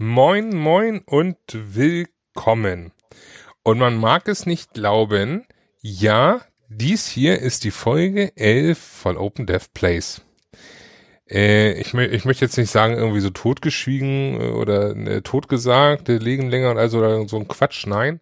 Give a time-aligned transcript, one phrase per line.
[0.00, 2.92] Moin, moin und willkommen.
[3.62, 5.46] Und man mag es nicht glauben,
[5.80, 10.22] ja, dies hier ist die Folge 11 von Open Dev Plays.
[11.30, 16.50] Äh, ich, ich möchte jetzt nicht sagen, irgendwie so totgeschwiegen äh, oder äh, totgesagt, legen
[16.50, 18.20] länger und also so ein Quatsch, nein.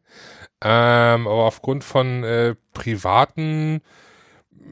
[0.62, 3.82] Ähm, aber aufgrund von äh, privaten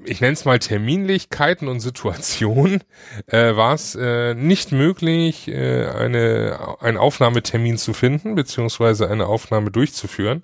[0.04, 2.82] ich nenne es mal Terminlichkeiten und Situationen,
[3.26, 9.70] äh, war es äh, nicht möglich, äh, eine, einen Aufnahmetermin zu finden, beziehungsweise eine Aufnahme
[9.70, 10.42] durchzuführen.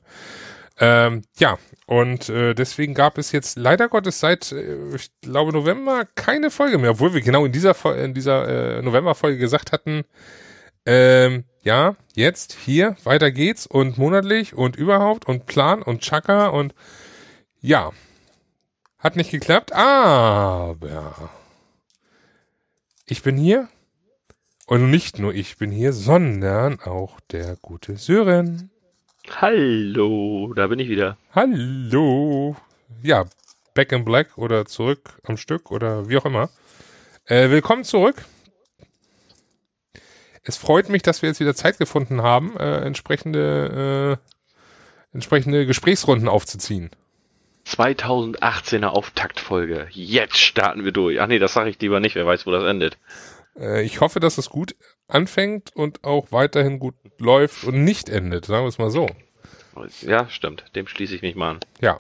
[0.83, 6.07] Ähm, ja, und äh, deswegen gab es jetzt leider Gottes seit, äh, ich glaube, November
[6.15, 10.05] keine Folge mehr, obwohl wir genau in dieser, in dieser äh, November-Folge gesagt hatten,
[10.87, 16.75] ähm, ja, jetzt, hier, weiter geht's und monatlich und überhaupt und Plan und Chaka und
[17.61, 17.93] ja,
[18.99, 21.31] hat nicht geklappt, aber
[23.07, 23.69] ich bin hier.
[24.67, 28.70] Und nicht nur ich bin hier, sondern auch der gute Sören.
[29.37, 31.17] Hallo, da bin ich wieder.
[31.35, 32.57] Hallo.
[33.03, 33.25] Ja,
[33.75, 36.51] Back in Black oder zurück am Stück oder wie auch immer.
[37.27, 38.17] Äh, willkommen zurück.
[40.43, 46.29] Es freut mich, dass wir jetzt wieder Zeit gefunden haben, äh, entsprechende, äh, entsprechende Gesprächsrunden
[46.29, 46.91] aufzuziehen.
[47.67, 49.87] 2018er Auftaktfolge.
[49.91, 51.21] Jetzt starten wir durch.
[51.21, 52.17] Ach nee, das sage ich lieber nicht.
[52.17, 52.99] Wer weiß, wo das endet.
[53.59, 54.75] Äh, ich hoffe, dass es gut
[55.11, 58.47] anfängt und auch weiterhin gut läuft und nicht endet.
[58.47, 59.09] Sagen wir es mal so.
[60.03, 60.65] Ja, stimmt.
[60.75, 61.61] Dem schließe ich mich mal an.
[61.81, 61.99] Ja.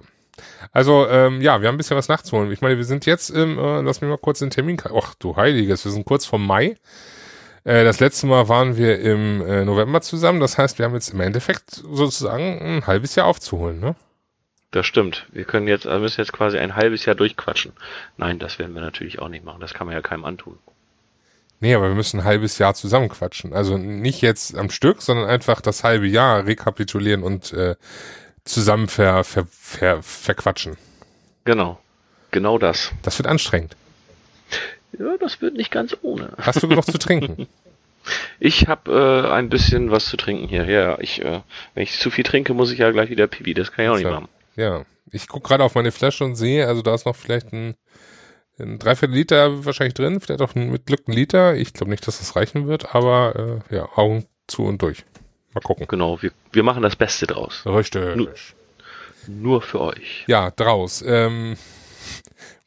[0.72, 2.50] Also, ähm, ja, wir haben ein bisschen was nachzuholen.
[2.50, 5.36] Ich meine, wir sind jetzt im, äh, lass mich mal kurz den Termin, ach du
[5.36, 6.76] Heiliges, wir sind kurz vom Mai.
[7.64, 10.40] Äh, das letzte Mal waren wir im äh, November zusammen.
[10.40, 13.96] Das heißt, wir haben jetzt im Endeffekt sozusagen ein halbes Jahr aufzuholen, ne?
[14.70, 15.26] Das stimmt.
[15.32, 17.72] Wir können jetzt, wir müssen jetzt quasi ein halbes Jahr durchquatschen.
[18.16, 19.60] Nein, das werden wir natürlich auch nicht machen.
[19.60, 20.58] Das kann man ja keinem antun.
[21.60, 23.52] Nee, aber wir müssen ein halbes Jahr zusammenquatschen.
[23.52, 27.76] Also nicht jetzt am Stück, sondern einfach das halbe Jahr rekapitulieren und äh,
[28.44, 30.76] zusammen ver, ver, ver, verquatschen.
[31.44, 31.78] Genau.
[32.30, 32.92] Genau das.
[33.02, 33.76] Das wird anstrengend.
[34.98, 36.32] Ja, das wird nicht ganz ohne.
[36.38, 37.46] Hast du genug zu trinken?
[38.38, 40.64] Ich habe äh, ein bisschen was zu trinken hier.
[40.64, 41.40] Ja, ich, äh,
[41.74, 43.52] wenn ich zu viel trinke, muss ich ja gleich wieder pipi.
[43.54, 44.28] Das kann ich auch nicht machen.
[44.56, 47.74] Ja, ich gucke gerade auf meine Flasche und sehe, also da ist noch vielleicht ein,
[48.62, 51.54] ein Dreiviertel Liter wahrscheinlich drin, vielleicht auch ein, mit Glück ein Liter.
[51.56, 55.04] Ich glaube nicht, dass das reichen wird, aber äh, ja, Augen zu und durch.
[55.54, 55.86] Mal gucken.
[55.88, 57.64] Genau, wir, wir machen das Beste draus.
[57.66, 58.16] Richtig.
[58.16, 58.32] Nur,
[59.26, 60.24] nur für euch.
[60.26, 61.02] Ja, draus.
[61.06, 61.56] Ähm,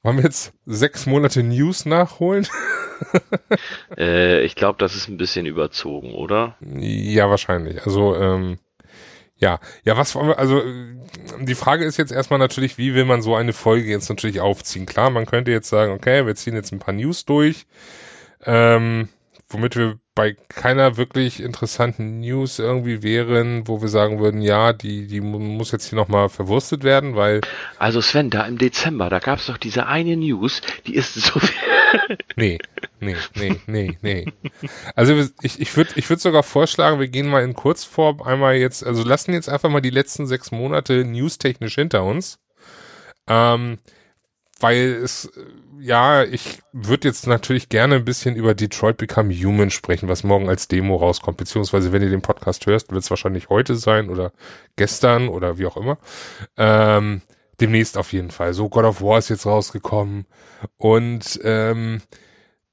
[0.01, 2.47] wollen wir jetzt sechs Monate News nachholen?
[3.97, 6.57] äh, ich glaube, das ist ein bisschen überzogen, oder?
[6.59, 7.85] Ja, wahrscheinlich.
[7.85, 8.59] Also, ähm,
[9.43, 10.61] ja, ja, was also
[11.41, 14.85] die Frage ist jetzt erstmal natürlich, wie will man so eine Folge jetzt natürlich aufziehen?
[14.85, 17.65] Klar, man könnte jetzt sagen, okay, wir ziehen jetzt ein paar News durch,
[18.45, 19.09] ähm,
[19.53, 25.07] womit wir bei keiner wirklich interessanten News irgendwie wären, wo wir sagen würden, ja, die,
[25.07, 27.41] die muss jetzt hier nochmal verwurstet werden, weil.
[27.79, 31.39] Also Sven, da im Dezember, da gab es doch diese eine News, die ist so
[31.39, 31.55] viel.
[32.35, 32.59] nee,
[32.99, 34.25] nee, nee, nee, nee.
[34.95, 38.85] Also ich, ich würde ich würd sogar vorschlagen, wir gehen mal in Kurzform einmal jetzt,
[38.85, 42.39] also lassen jetzt einfach mal die letzten sechs Monate newstechnisch hinter uns.
[43.27, 43.79] Ähm,
[44.63, 45.29] weil es,
[45.79, 50.47] ja, ich würde jetzt natürlich gerne ein bisschen über Detroit Become Human sprechen, was morgen
[50.47, 54.31] als Demo rauskommt, beziehungsweise wenn ihr den Podcast hörst, wird es wahrscheinlich heute sein oder
[54.77, 55.97] gestern oder wie auch immer.
[56.57, 57.21] Ähm,
[57.59, 58.53] demnächst auf jeden Fall.
[58.53, 60.25] So, God of War ist jetzt rausgekommen
[60.77, 62.01] und ähm,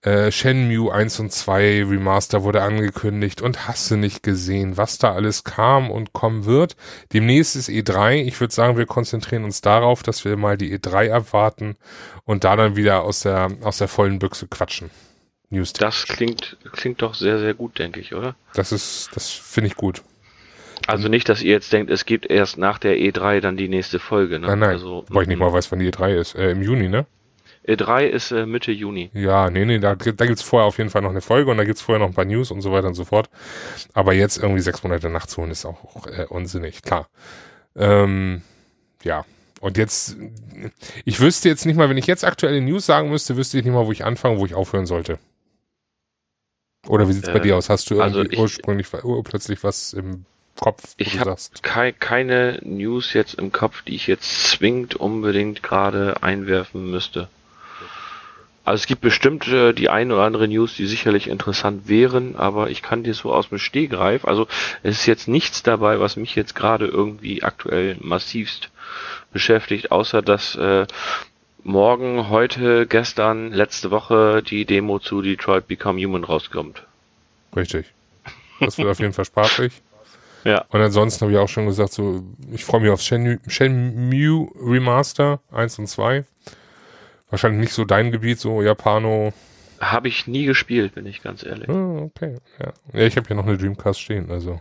[0.03, 5.13] äh, Shenmue 1 und 2 Remaster wurde angekündigt und hast du nicht gesehen, was da
[5.13, 6.77] alles kam und kommen wird.
[7.13, 8.23] Demnächst ist E3.
[8.23, 11.77] Ich würde sagen, wir konzentrieren uns darauf, dass wir mal die E3 abwarten
[12.25, 14.91] und da dann wieder aus der, aus der vollen Büchse quatschen.
[15.51, 15.73] News.
[15.73, 18.37] Das klingt, klingt doch sehr, sehr gut, denke ich, oder?
[18.55, 20.03] Das ist, das finde ich gut.
[20.87, 23.99] Also nicht, dass ihr jetzt denkt, es gibt erst nach der E3 dann die nächste
[23.99, 24.47] Folge, ne?
[24.47, 24.71] Nein, nein.
[24.71, 26.35] Also, Weil ich nicht mal weiß, wann die E3 ist.
[26.37, 27.05] Äh, Im Juni, ne?
[27.71, 29.11] E3 ist äh, Mitte Juni.
[29.15, 31.65] Ja, nee, nee, da, da gibt's vorher auf jeden Fall noch eine Folge und da
[31.65, 33.31] gibt's vorher noch ein paar News und so weiter und so fort.
[33.93, 37.09] Aber jetzt irgendwie sechs Monate nachzuholen ist auch äh, unsinnig, klar.
[37.77, 38.43] Ähm,
[39.05, 39.25] ja,
[39.61, 40.17] und jetzt,
[41.05, 43.75] ich wüsste jetzt nicht mal, wenn ich jetzt aktuelle News sagen müsste, wüsste ich nicht
[43.75, 45.19] mal, wo ich anfange, wo ich aufhören sollte.
[46.89, 47.69] Oder wie sieht's äh, bei dir aus?
[47.69, 48.89] Hast du also irgendwie ich, ursprünglich
[49.25, 50.25] plötzlich was im
[50.59, 50.95] Kopf?
[50.97, 56.91] Ich habe kei keine News jetzt im Kopf, die ich jetzt zwingend unbedingt gerade einwerfen
[56.91, 57.29] müsste.
[58.71, 62.71] Also es gibt bestimmt äh, die ein oder andere News, die sicherlich interessant wären, aber
[62.71, 64.47] ich kann dir so aus dem Stehgreif, also
[64.85, 68.71] es ist jetzt nichts dabei, was mich jetzt gerade irgendwie aktuell massivst
[69.33, 70.87] beschäftigt, außer dass äh,
[71.65, 76.85] morgen, heute, gestern, letzte Woche die Demo zu Detroit Become Human rauskommt.
[77.57, 77.87] Richtig.
[78.61, 79.73] Das wird auf jeden Fall spaßig.
[80.43, 80.65] Ja.
[80.71, 85.41] Und ansonsten habe ich auch schon gesagt, so, ich freue mich auf Shenmue, Shenmue Remaster
[85.53, 86.25] 1 und 2.
[87.31, 89.33] Wahrscheinlich nicht so dein Gebiet, so Japano.
[89.81, 91.69] Habe ich nie gespielt, bin ich ganz ehrlich.
[91.69, 92.73] Ah, okay, ja.
[92.93, 94.61] Ja, ich habe hier noch eine Dreamcast stehen, also.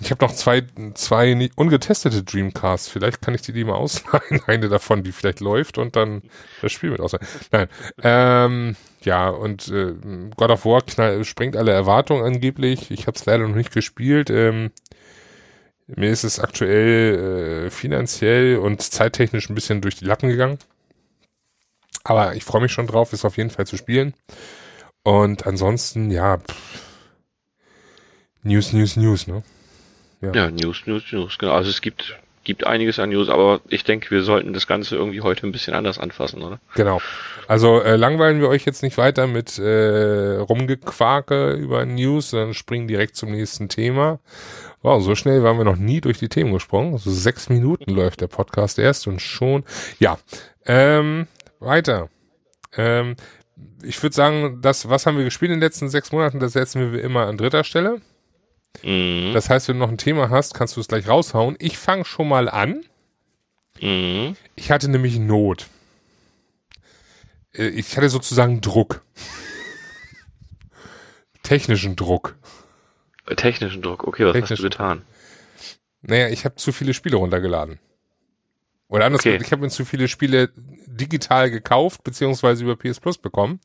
[0.00, 0.62] Ich habe noch zwei,
[0.94, 2.88] zwei ungetestete Dreamcasts.
[2.88, 4.40] Vielleicht kann ich dir die mal ausleihen.
[4.46, 6.22] Eine davon, die vielleicht läuft und dann
[6.62, 7.26] das Spiel mit ausleihen.
[7.50, 7.68] Nein.
[8.02, 9.94] Ähm, ja, und äh,
[10.36, 12.90] God of War knall, sprengt alle Erwartungen angeblich.
[12.90, 14.30] Ich habe es leider noch nicht gespielt.
[14.30, 14.70] Ähm,
[15.86, 20.58] mir ist es aktuell äh, finanziell und zeittechnisch ein bisschen durch die Lappen gegangen.
[22.04, 24.14] Aber ich freue mich schon drauf, es auf jeden Fall zu spielen.
[25.02, 26.82] Und ansonsten, ja, pff,
[28.42, 29.42] News, News, News, ne?
[30.20, 31.52] Ja, News, News, News, genau.
[31.52, 35.22] Also es gibt, gibt einiges an News, aber ich denke, wir sollten das Ganze irgendwie
[35.22, 36.60] heute ein bisschen anders anfassen, oder?
[36.74, 37.00] Genau.
[37.48, 42.88] Also äh, langweilen wir euch jetzt nicht weiter mit äh, Rumgequake über News, sondern springen
[42.88, 44.20] direkt zum nächsten Thema.
[44.82, 46.92] Wow, so schnell waren wir noch nie durch die Themen gesprungen.
[46.92, 49.64] Also sechs Minuten läuft der Podcast erst und schon.
[49.98, 50.18] Ja,
[50.66, 51.26] ähm,
[51.64, 52.08] weiter.
[52.76, 53.16] Ähm,
[53.82, 56.92] ich würde sagen, das, was haben wir gespielt in den letzten sechs Monaten, das setzen
[56.92, 58.00] wir immer an dritter Stelle.
[58.82, 59.32] Mhm.
[59.32, 61.56] Das heißt, wenn du noch ein Thema hast, kannst du es gleich raushauen.
[61.58, 62.84] Ich fange schon mal an.
[63.80, 64.36] Mhm.
[64.56, 65.66] Ich hatte nämlich Not.
[67.52, 69.02] Äh, Ich hatte sozusagen Druck.
[71.42, 72.36] Technischen Druck.
[73.36, 75.02] Technischen Druck, okay, was hast Technischen du getan?
[76.02, 77.78] Naja, ich habe zu viele Spiele runtergeladen.
[78.88, 79.30] Oder anders Okay.
[79.32, 80.50] gesagt, ich habe mir zu viele Spiele
[80.86, 83.60] digital gekauft, beziehungsweise über PS Plus bekommen.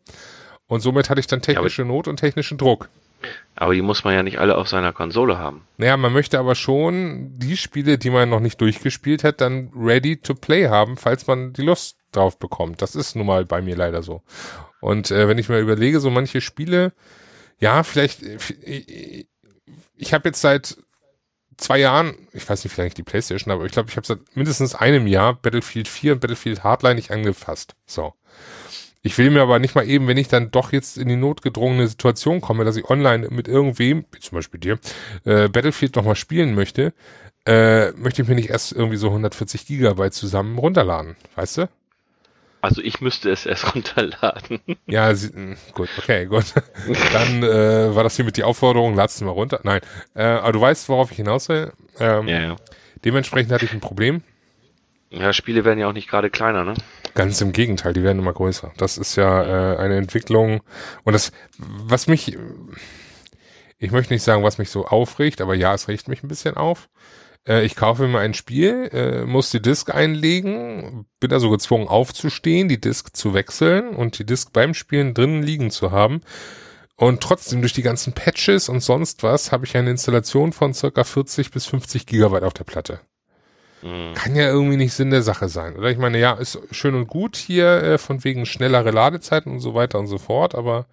[0.67, 2.89] Und somit hatte ich dann technische Not und technischen Druck.
[3.55, 5.67] Aber die muss man ja nicht alle auf seiner Konsole haben.
[5.77, 10.17] Naja, man möchte aber schon die Spiele, die man noch nicht durchgespielt hat, dann ready
[10.17, 12.81] to play haben, falls man die Lust drauf bekommt.
[12.81, 14.21] Das ist nun mal bei mir leider so.
[14.79, 16.93] Und äh, wenn ich mir überlege, so manche Spiele,
[17.59, 19.27] ja, vielleicht, äh, ich,
[19.97, 20.77] ich habe jetzt seit
[21.59, 24.75] zwei Jahren, ich weiß nicht, vielleicht die Playstation, aber ich glaube, ich habe seit mindestens
[24.75, 27.75] einem Jahr Battlefield 4 und Battlefield Hardline nicht angefasst.
[27.85, 28.13] So.
[29.01, 31.87] Ich will mir aber nicht mal eben, wenn ich dann doch jetzt in die notgedrungene
[31.87, 34.79] Situation komme, dass ich online mit irgendwem, wie zum Beispiel dir,
[35.23, 36.93] äh, Battlefield nochmal spielen möchte,
[37.45, 41.69] äh, möchte ich mir nicht erst irgendwie so 140 Gigabyte zusammen runterladen, weißt du?
[42.61, 44.59] Also ich müsste es erst runterladen.
[44.85, 46.53] Ja, sie, mh, gut, okay, gut.
[47.13, 49.59] Dann äh, war das hier mit die Aufforderung, lad's mal runter.
[49.63, 49.81] Nein,
[50.15, 51.71] äh, aber du weißt, worauf ich hinaus will.
[51.99, 52.55] Ähm, ja, ja.
[53.05, 54.23] Dementsprechend hatte ich ein Problem.
[55.11, 56.75] Ja, Spiele werden ja auch nicht gerade kleiner, ne?
[57.15, 58.71] Ganz im Gegenteil, die werden immer größer.
[58.77, 60.61] Das ist ja äh, eine Entwicklung
[61.03, 62.37] und das, was mich,
[63.79, 66.57] ich möchte nicht sagen, was mich so aufregt, aber ja, es regt mich ein bisschen
[66.57, 66.89] auf.
[67.47, 72.69] Äh, ich kaufe mir ein Spiel, äh, muss die Disk einlegen, bin also gezwungen aufzustehen,
[72.69, 76.21] die Disk zu wechseln und die Disk beim Spielen drinnen liegen zu haben.
[76.95, 81.03] Und trotzdem durch die ganzen Patches und sonst was habe ich eine Installation von circa
[81.05, 82.99] 40 bis 50 Gigabyte auf der Platte
[83.81, 84.13] Mhm.
[84.13, 85.77] kann ja irgendwie nicht Sinn der Sache sein.
[85.77, 89.59] Oder ich meine, ja, ist schön und gut hier äh, von wegen schnellere Ladezeiten und
[89.59, 90.85] so weiter und so fort, aber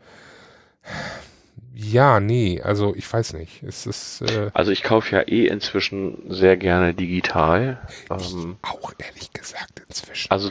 [1.78, 3.62] ja, nee, also ich weiß nicht.
[3.62, 7.79] Es ist äh, Also ich kaufe ja eh inzwischen sehr gerne digital.
[8.10, 10.31] Ähm, auch ehrlich gesagt inzwischen.
[10.31, 10.51] also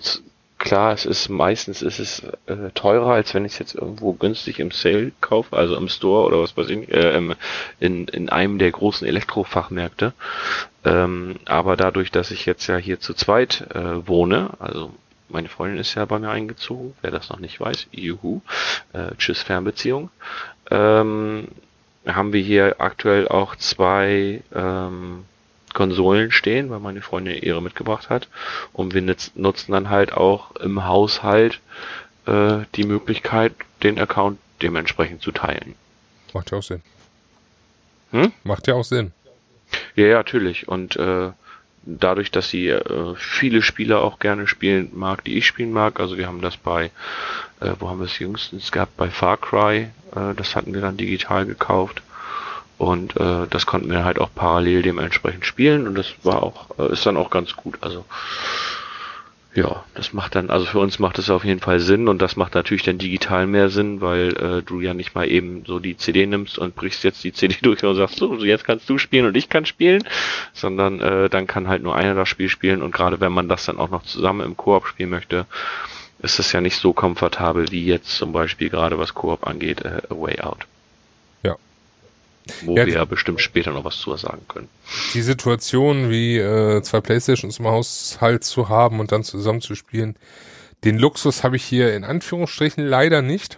[0.60, 4.60] klar, es ist meistens ist es äh, teurer, als wenn ich es jetzt irgendwo günstig
[4.60, 7.34] im Sale kaufe, also im Store oder was weiß ich, äh, im,
[7.80, 10.14] in, in einem der großen Elektrofachmärkte.
[10.84, 14.92] Ähm, aber dadurch, dass ich jetzt ja hier zu zweit äh, wohne, also
[15.28, 18.42] meine Freundin ist ja bei mir eingezogen, wer das noch nicht weiß, juhu,
[18.94, 20.12] äh, tschüss Fernbeziehung,
[20.72, 21.48] ähm,
[22.06, 25.26] haben wir hier aktuell auch zwei ähm,
[25.74, 28.28] Konsolen stehen, weil meine Freundin ihre mitgebracht hat.
[28.74, 31.60] Und wir nutz, nutzen dann halt auch im Haushalt
[32.26, 33.54] äh, die Möglichkeit,
[33.84, 35.76] den Account dementsprechend zu teilen.
[36.34, 36.82] Macht ja auch Sinn.
[38.12, 38.32] Hm?
[38.44, 39.12] Macht ja auch Sinn.
[39.96, 40.68] Ja, ja, natürlich.
[40.68, 41.32] Und äh,
[41.86, 46.18] dadurch, dass sie äh, viele Spiele auch gerne spielen mag, die ich spielen mag, also
[46.18, 46.92] wir haben das bei,
[47.60, 50.98] äh, wo haben wir es jüngstens gehabt, bei Far Cry, äh, das hatten wir dann
[50.98, 52.02] digital gekauft.
[52.78, 56.92] Und äh, das konnten wir halt auch parallel dementsprechend spielen und das war auch, äh,
[56.92, 57.78] ist dann auch ganz gut.
[57.80, 58.04] Also
[59.56, 62.36] ja, das macht dann, also für uns macht es auf jeden Fall Sinn und das
[62.36, 65.96] macht natürlich dann digital mehr Sinn, weil äh, du ja nicht mal eben so die
[65.96, 69.26] CD nimmst und brichst jetzt die CD durch und sagst, so, jetzt kannst du spielen
[69.26, 70.04] und ich kann spielen,
[70.54, 73.66] sondern äh, dann kann halt nur einer das Spiel spielen und gerade wenn man das
[73.66, 75.46] dann auch noch zusammen im Koop spielen möchte,
[76.20, 80.02] ist es ja nicht so komfortabel wie jetzt zum Beispiel gerade was Koop angeht, äh,
[80.10, 80.68] A Way Out.
[82.62, 84.70] Wo Ja, wir ja bestimmt später noch was zu sagen können.
[85.14, 90.16] Die Situation, wie äh, zwei Playstations im Haushalt zu haben und dann zusammen zu spielen,
[90.84, 93.58] den Luxus habe ich hier in Anführungsstrichen leider nicht.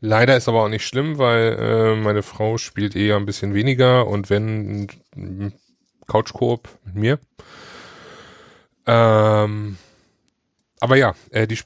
[0.00, 4.06] Leider ist aber auch nicht schlimm, weil äh, meine Frau spielt eher ein bisschen weniger
[4.06, 5.52] und wenn m,
[6.06, 7.18] Couch-Koop mit mir.
[8.86, 9.76] Ähm,
[10.80, 11.58] aber ja, äh, die,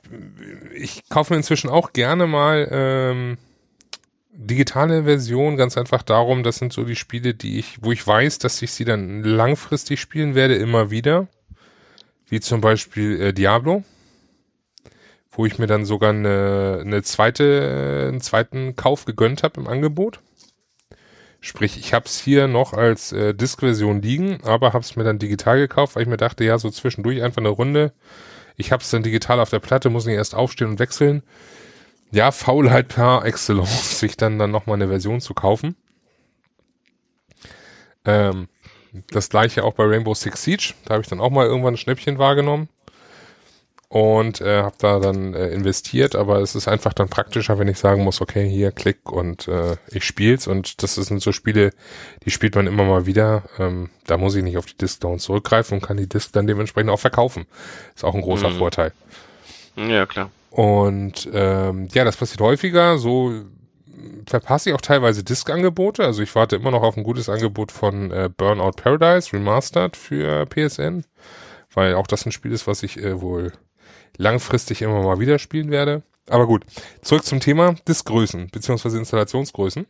[0.75, 3.39] ich kaufe mir inzwischen auch gerne mal ähm,
[4.33, 8.39] digitale Version, ganz einfach darum, das sind so die Spiele, die ich, wo ich weiß,
[8.39, 11.29] dass ich sie dann langfristig spielen werde, immer wieder.
[12.29, 13.85] Wie zum Beispiel äh, Diablo,
[15.31, 20.21] wo ich mir dann sogar eine, eine zweite, einen zweiten Kauf gegönnt habe im Angebot.
[21.41, 25.19] Sprich, ich habe es hier noch als äh, Disk-Version liegen, aber habe es mir dann
[25.19, 27.93] digital gekauft, weil ich mir dachte, ja, so zwischendurch einfach eine Runde.
[28.57, 31.23] Ich habe es dann digital auf der Platte, muss nicht erst aufstehen und wechseln.
[32.13, 35.77] Ja, Faulheit par excellence, sich dann dann nochmal eine Version zu kaufen.
[38.05, 38.49] Ähm,
[39.11, 40.75] das gleiche auch bei Rainbow Six Siege.
[40.85, 42.69] Da habe ich dann auch mal irgendwann ein Schnäppchen wahrgenommen
[43.89, 47.79] und äh, habe da dann äh, investiert, aber es ist einfach dann praktischer, wenn ich
[47.79, 51.73] sagen muss, okay, hier klick und äh, ich spiel's und das sind so Spiele,
[52.25, 53.45] die spielt man immer mal wieder.
[53.59, 56.47] Ähm, da muss ich nicht auf die Disc down zurückgreifen und kann die Disc dann
[56.47, 57.47] dementsprechend auch verkaufen.
[57.95, 58.59] Ist auch ein großer Mhm.
[58.59, 58.93] Vorteil.
[59.77, 60.31] Ja, klar.
[60.53, 62.99] Und ähm, ja, das passiert häufiger.
[62.99, 63.33] So
[64.27, 66.05] verpasse ich auch teilweise Disk-Angebote.
[66.05, 70.45] Also ich warte immer noch auf ein gutes Angebot von äh, Burnout Paradise Remastered für
[70.45, 71.07] PSN,
[71.73, 73.53] weil auch das ein Spiel ist, was ich äh, wohl
[74.19, 76.03] langfristig immer mal wieder spielen werde.
[76.29, 76.67] Aber gut,
[77.01, 79.87] zurück zum Thema Diskgrößen beziehungsweise Installationsgrößen.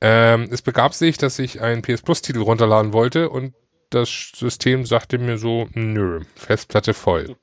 [0.00, 3.52] Ähm, es begab sich, dass ich einen PS Plus-Titel runterladen wollte und
[3.94, 7.36] das System sagte mir so, nö, Festplatte voll.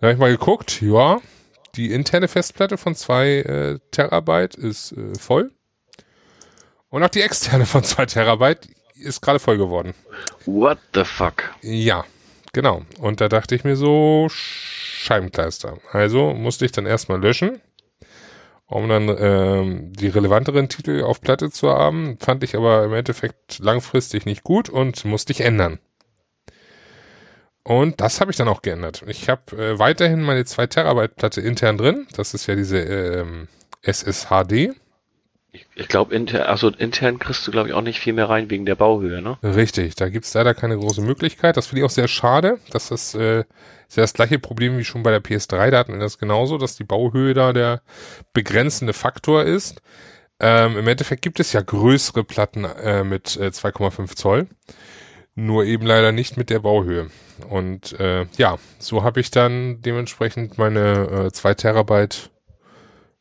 [0.00, 1.20] Da habe ich mal geguckt, ja,
[1.76, 5.52] die interne Festplatte von zwei äh, Terabyte ist äh, voll.
[6.88, 9.94] Und auch die externe von zwei Terabyte ist gerade voll geworden.
[10.46, 11.54] What the fuck?
[11.62, 12.04] Ja,
[12.52, 12.82] genau.
[12.98, 15.78] Und da dachte ich mir so, Scheibenkleister.
[15.92, 17.60] Also musste ich dann erstmal löschen,
[18.68, 22.18] um dann ähm, die relevanteren Titel auf Platte zu haben.
[22.20, 25.78] Fand ich aber im Endeffekt langfristig nicht gut und musste ich ändern.
[27.64, 29.04] Und das habe ich dann auch geändert.
[29.06, 32.06] Ich habe äh, weiterhin meine 2 Terabyte Platte intern drin.
[32.14, 33.48] Das ist ja diese ähm,
[33.82, 34.74] SSHD.
[35.52, 38.50] Ich, ich glaube, inter, also intern kriegst du, glaube ich, auch nicht viel mehr rein
[38.50, 39.38] wegen der Bauhöhe, ne?
[39.42, 41.56] Richtig, da gibt's leider keine große Möglichkeit.
[41.56, 42.58] Das finde ich auch sehr schade.
[42.70, 43.44] Das ist, äh,
[43.88, 45.70] ist ja das gleiche Problem wie schon bei der PS3.
[45.70, 47.82] Da hatten wir das genauso, dass die Bauhöhe da der
[48.34, 49.80] begrenzende Faktor ist.
[50.40, 54.46] Ähm, Im Endeffekt gibt es ja größere Platten äh, mit äh, 2,5 Zoll.
[55.34, 57.10] Nur eben leider nicht mit der Bauhöhe.
[57.48, 62.30] Und äh, ja, so habe ich dann dementsprechend meine äh, 2 Terabyte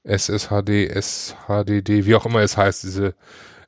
[0.03, 3.15] SSHD, SHDD, wie auch immer es heißt, diese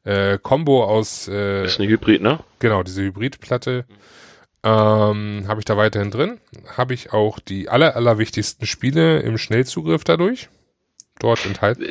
[0.03, 2.39] äh, Combo aus äh, Ist eine Hybrid, ne?
[2.59, 3.85] Genau, diese Hybridplatte
[4.63, 6.39] ähm, habe ich da weiterhin drin.
[6.75, 10.49] Habe ich auch die aller, allerwichtigsten Spiele im Schnellzugriff dadurch
[11.19, 11.83] dort enthalten.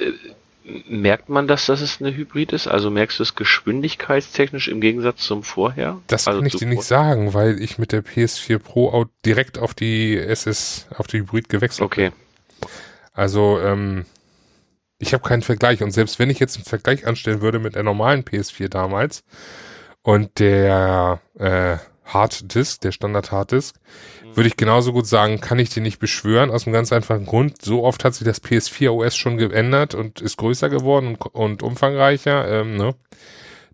[0.86, 2.66] Merkt man das, dass es eine Hybrid ist?
[2.66, 5.98] Also merkst du es geschwindigkeitstechnisch im Gegensatz zum vorher?
[6.08, 9.72] Das also kann ich dir nicht sagen, weil ich mit der PS4 Pro direkt auf
[9.72, 12.10] die SS, auf die Hybrid gewechselt Okay.
[12.10, 12.68] bin.
[13.14, 14.04] Also, ähm,
[14.98, 15.82] ich habe keinen Vergleich.
[15.82, 19.24] Und selbst wenn ich jetzt einen Vergleich anstellen würde mit der normalen PS4 damals
[20.02, 23.76] und der äh, Harddisk, der Standard Harddisk,
[24.34, 27.62] würde ich genauso gut sagen, kann ich dir nicht beschwören, aus einem ganz einfachen Grund.
[27.62, 31.62] So oft hat sich das PS4 OS schon geändert und ist größer geworden und, und
[31.62, 32.48] umfangreicher.
[32.60, 32.94] Ähm, ne?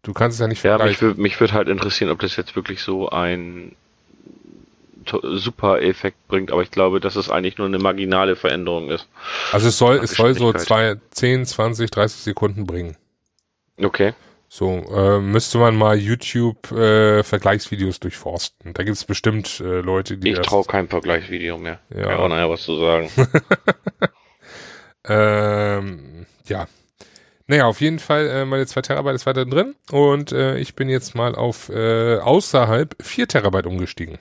[0.03, 1.15] Du kannst es ja nicht Ja, mich, vergleichen.
[1.17, 3.75] wür- mich würde halt interessieren, ob das jetzt wirklich so ein
[5.23, 9.07] super Effekt bringt, aber ich glaube, dass es eigentlich nur eine marginale Veränderung ist.
[9.53, 12.97] Also es soll, es soll so zwei, 10, 20, 30 Sekunden bringen.
[13.77, 14.15] Okay.
[14.57, 18.73] So, äh, müsste man mal YouTube äh, Vergleichsvideos durchforsten.
[18.73, 21.81] Da gibt es bestimmt äh, Leute, die Ich traue keinem Vergleichsvideo mehr.
[21.93, 22.11] Ja.
[22.11, 22.19] Ja.
[22.19, 23.11] auch nachher was zu sagen.
[25.07, 26.67] Ähm, ja.
[27.47, 30.89] Naja, auf jeden Fall, äh, meine 2 Terabyte ist weiter drin und äh, ich bin
[30.89, 34.19] jetzt mal auf äh, außerhalb 4 Terabyte umgestiegen.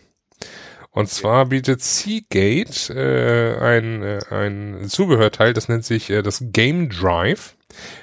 [0.91, 6.89] Und zwar bietet Seagate äh, ein, äh, ein Zubehörteil, das nennt sich äh, das Game
[6.89, 7.55] Drive.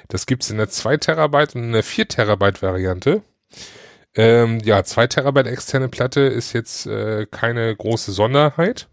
[0.07, 3.21] Das gibt's in der 2 Terabyte und in der 4 Terabyte Variante.
[4.15, 8.87] Ähm, ja, 2 Terabyte externe Platte ist jetzt äh, keine große Sonderheit.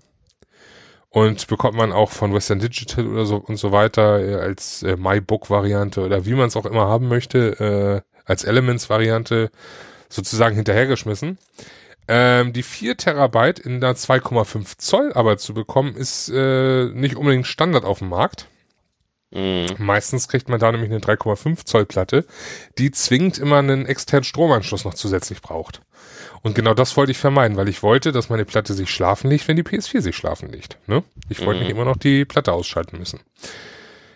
[1.11, 4.97] Und bekommt man auch von Western Digital oder so und so weiter äh, als äh,
[4.97, 9.51] MyBook-Variante oder wie man es auch immer haben möchte, äh, als Elements-Variante
[10.11, 11.39] sozusagen hinterhergeschmissen.
[12.09, 17.47] Ähm, die 4 Terabyte in der 2,5 Zoll aber zu bekommen, ist äh, nicht unbedingt
[17.47, 18.49] Standard auf dem Markt.
[19.31, 19.67] Mhm.
[19.79, 22.25] Meistens kriegt man da nämlich eine 3,5 Zoll Platte,
[22.79, 25.83] die zwingend immer einen externen Stromanschluss noch zusätzlich braucht.
[26.43, 29.47] Und genau das wollte ich vermeiden, weil ich wollte, dass meine Platte sich schlafen legt,
[29.49, 30.79] wenn die PS4 sich schlafen legt.
[30.87, 31.03] Ne?
[31.29, 31.67] Ich wollte Mhm.
[31.67, 33.21] nicht immer noch die Platte ausschalten müssen.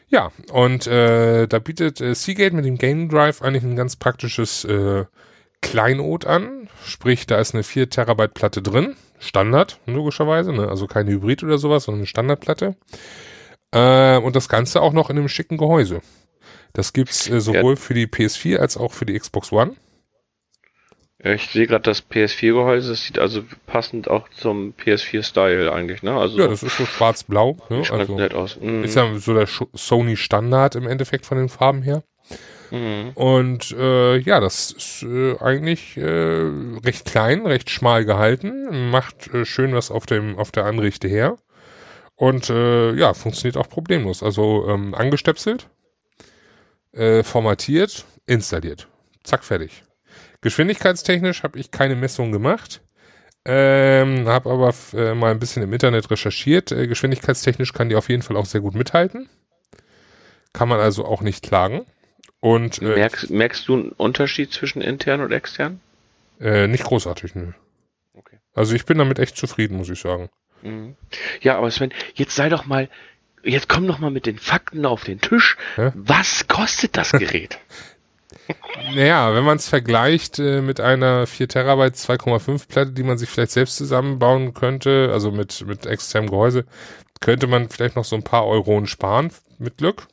[0.08, 4.64] Ja, und äh, da bietet äh, Seagate mit dem Game Drive eigentlich ein ganz praktisches
[4.64, 5.04] äh,
[5.62, 6.68] Kleinod an.
[6.84, 8.96] Sprich, da ist eine 4 Terabyte Platte drin.
[9.18, 10.52] Standard, logischerweise.
[10.52, 10.68] Ne?
[10.68, 12.76] Also keine Hybrid oder sowas, sondern eine Standardplatte.
[13.72, 16.00] Äh, und das Ganze auch noch in einem schicken Gehäuse.
[16.72, 19.76] Das gibt's äh, sowohl für die PS4 als auch für die Xbox One.
[21.24, 26.16] Ja, ich sehe gerade das PS4-Gehäuse, das sieht also passend auch zum PS4-Style eigentlich, ne?
[26.18, 27.58] Also Ja, das ist so schwarz-blau.
[27.70, 27.84] Ne?
[27.92, 28.58] Also nett aus.
[28.60, 28.82] Mhm.
[28.82, 32.02] ist ja so der Sch- Sony Standard im Endeffekt von den Farben her.
[32.72, 33.10] Mhm.
[33.14, 36.50] Und äh, ja, das ist äh, eigentlich äh,
[36.84, 41.36] recht klein, recht schmal gehalten, macht äh, schön was auf dem auf der Anrichte her
[42.16, 44.22] und äh, ja, funktioniert auch problemlos.
[44.22, 45.68] Also ähm, angestöpselt,
[46.92, 48.88] äh, formatiert, installiert,
[49.24, 49.84] zack fertig.
[50.40, 52.82] Geschwindigkeitstechnisch habe ich keine Messung gemacht.
[53.44, 56.70] Ähm, habe aber äh, mal ein bisschen im Internet recherchiert.
[56.70, 59.28] Äh, geschwindigkeitstechnisch kann die auf jeden Fall auch sehr gut mithalten.
[60.52, 61.86] Kann man also auch nicht klagen.
[62.40, 65.80] Und äh, Merkst, merkst du einen Unterschied zwischen intern und extern?
[66.40, 67.52] äh, nicht großartig, nö.
[68.14, 68.38] Okay.
[68.52, 70.28] Also ich bin damit echt zufrieden, muss ich sagen.
[70.62, 70.96] Mhm.
[71.40, 72.88] Ja, aber Sven, jetzt sei doch mal,
[73.42, 75.56] jetzt komm doch mal mit den Fakten auf den Tisch.
[75.76, 75.92] Hä?
[75.94, 77.58] Was kostet das Gerät?
[78.94, 83.28] Naja, wenn man es vergleicht äh, mit einer 4 Terabyte 2,5 Platte, die man sich
[83.28, 86.64] vielleicht selbst zusammenbauen könnte, also mit, mit externem Gehäuse,
[87.20, 90.08] könnte man vielleicht noch so ein paar Euronen sparen, mit Glück.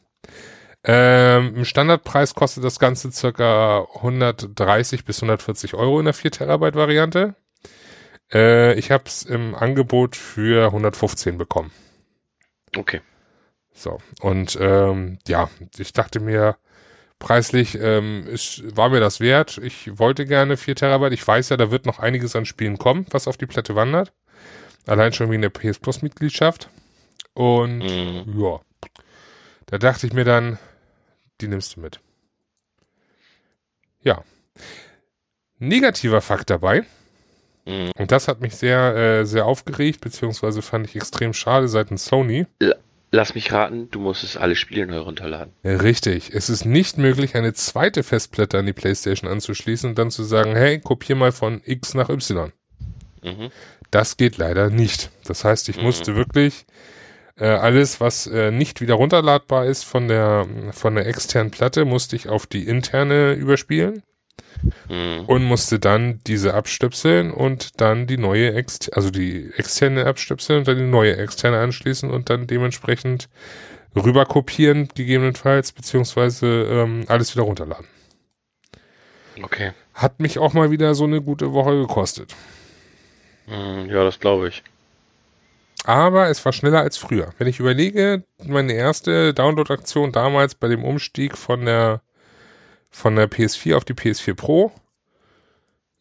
[0.84, 6.76] Ähm, Im Standardpreis kostet das Ganze circa 130 bis 140 Euro in der 4 Terabyte
[6.76, 7.36] Variante.
[8.34, 11.72] Äh, ich habe es im Angebot für 115 bekommen.
[12.76, 13.02] Okay.
[13.74, 16.58] So, und ähm, ja, ich dachte mir,
[17.18, 19.58] preislich ähm, ist, war mir das wert.
[19.58, 21.14] Ich wollte gerne 4 Terabyte.
[21.14, 24.12] Ich weiß ja, da wird noch einiges an Spielen kommen, was auf die Platte wandert.
[24.86, 26.70] Allein schon wegen der PS Plus Mitgliedschaft.
[27.34, 28.42] Und Mhm.
[28.42, 28.60] ja,
[29.68, 30.58] da dachte ich mir dann,
[31.42, 32.00] die nimmst du mit.
[34.02, 34.24] Ja.
[35.58, 36.86] Negativer Fakt dabei.
[37.66, 37.92] Mhm.
[37.98, 42.46] Und das hat mich sehr, äh, sehr aufgeregt, beziehungsweise fand ich extrem schade seitens Sony.
[43.12, 45.54] Lass mich raten, du musstest alle Spiele neu runterladen.
[45.64, 46.32] Ja, Richtig.
[46.32, 50.56] Es ist nicht möglich, eine zweite Festplatte an die PlayStation anzuschließen und dann zu sagen,
[50.56, 52.52] hey, kopier mal von X nach Y.
[53.24, 53.50] Mhm.
[53.90, 55.10] Das geht leider nicht.
[55.26, 56.68] Das heißt, ich musste wirklich
[57.36, 62.16] äh, alles, was äh, nicht wieder runterladbar ist von der von der externen Platte, musste
[62.16, 64.04] ich auf die interne überspielen
[64.88, 65.26] Mhm.
[65.26, 70.68] und musste dann diese abstöpseln und dann die neue ext also die externe abstöpseln und
[70.68, 73.30] dann die neue externe anschließen und dann dementsprechend
[73.96, 77.88] rüber kopieren gegebenenfalls beziehungsweise ähm, alles wieder runterladen.
[79.42, 79.72] Okay.
[79.94, 82.36] Hat mich auch mal wieder so eine gute Woche gekostet.
[83.48, 84.64] Mhm, ja, das glaube ich.
[85.86, 87.34] Aber es war schneller als früher.
[87.38, 92.02] Wenn ich überlege, meine erste Download-Aktion damals bei dem Umstieg von der,
[92.90, 94.72] von der PS4 auf die PS4 Pro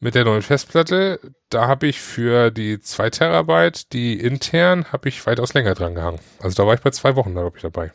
[0.00, 1.18] mit der neuen Festplatte,
[1.50, 6.20] da habe ich für die 2 Terabyte, die intern, habe ich weitaus länger dran gehangen.
[6.40, 7.92] Also da war ich bei zwei Wochen, glaube ich, dabei.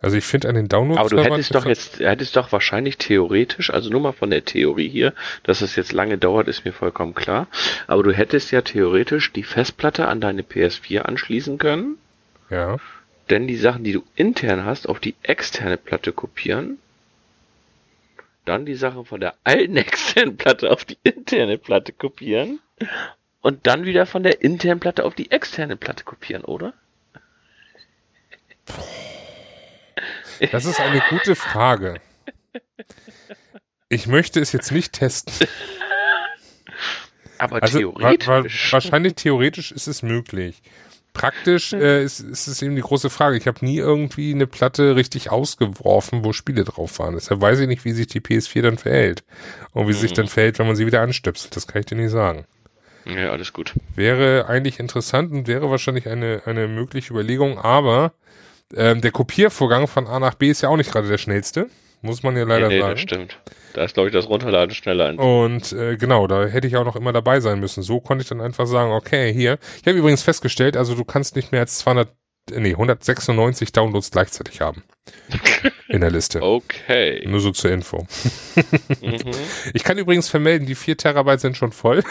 [0.00, 1.00] Also ich finde an den Downloads.
[1.00, 4.88] Aber du hättest doch jetzt, hättest doch wahrscheinlich theoretisch, also nur mal von der Theorie
[4.90, 7.46] hier, dass es jetzt lange dauert, ist mir vollkommen klar.
[7.86, 11.96] Aber du hättest ja theoretisch die Festplatte an deine PS4 anschließen können,
[12.50, 12.76] Ja.
[13.30, 16.76] denn die Sachen, die du intern hast, auf die externe Platte kopieren,
[18.44, 22.60] dann die Sachen von der alten externen Platte auf die interne Platte kopieren
[23.40, 26.74] und dann wieder von der internen Platte auf die externe Platte kopieren, oder?
[30.50, 32.00] Das ist eine gute Frage.
[33.88, 35.46] Ich möchte es jetzt nicht testen.
[37.38, 38.72] Aber Also wa wa theoretisch.
[38.72, 40.62] wahrscheinlich theoretisch ist es möglich.
[41.14, 43.36] Praktisch äh, ist, ist es eben die große Frage.
[43.36, 47.14] Ich habe nie irgendwie eine Platte richtig ausgeworfen, wo Spiele drauf waren.
[47.14, 49.22] Deshalb weiß ich nicht, wie sich die PS4 dann verhält.
[49.72, 51.54] Und wie sie sich dann verhält, wenn man sie wieder anstöpselt.
[51.54, 52.46] Das kann ich dir nicht sagen.
[53.06, 53.74] ja, alles gut.
[53.94, 58.12] Wäre eigentlich interessant und wäre wahrscheinlich eine, eine mögliche Überlegung, aber
[58.74, 61.68] ähm, der Kopiervorgang von A nach B ist ja auch nicht gerade der schnellste.
[62.04, 62.92] Muss man ja leider nee, nee, sagen.
[62.92, 63.38] das stimmt.
[63.72, 65.18] Da ist, glaube ich, das Runterladen schneller.
[65.18, 67.82] Und äh, genau, da hätte ich auch noch immer dabei sein müssen.
[67.82, 69.58] So konnte ich dann einfach sagen, okay, hier.
[69.80, 72.10] Ich habe übrigens festgestellt, also du kannst nicht mehr als 200
[72.50, 74.82] nee, 196 Downloads gleichzeitig haben.
[75.88, 76.42] In der Liste.
[76.42, 77.24] Okay.
[77.26, 78.06] Nur so zur Info.
[79.00, 79.32] mhm.
[79.72, 82.02] Ich kann übrigens vermelden, die 4 Terabyte sind schon voll.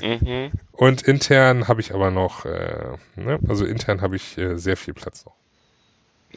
[0.00, 0.52] mhm.
[0.70, 3.40] Und intern habe ich aber noch, äh, ne?
[3.48, 5.34] also intern habe ich äh, sehr viel Platz noch.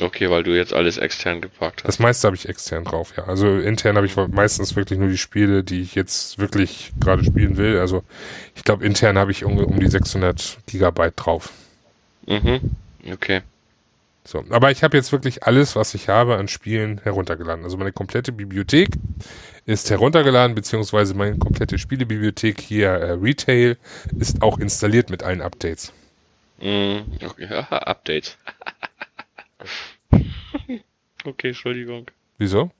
[0.01, 1.87] Okay, weil du jetzt alles extern gepackt hast.
[1.87, 3.25] Das meiste habe ich extern drauf, ja.
[3.25, 7.57] Also intern habe ich meistens wirklich nur die Spiele, die ich jetzt wirklich gerade spielen
[7.57, 7.79] will.
[7.79, 8.03] Also
[8.55, 11.53] ich glaube, intern habe ich um, um die 600 Gigabyte drauf.
[12.25, 12.71] Mhm.
[13.11, 13.41] Okay.
[14.23, 17.63] So, aber ich habe jetzt wirklich alles, was ich habe an Spielen heruntergeladen.
[17.63, 18.89] Also meine komplette Bibliothek
[19.65, 23.77] ist heruntergeladen, beziehungsweise meine komplette Spielebibliothek hier äh, Retail
[24.19, 25.93] ist auch installiert mit allen Updates.
[26.59, 28.37] Mm, okay, Updates.
[31.25, 32.07] okay, Entschuldigung.
[32.37, 32.71] Wieso?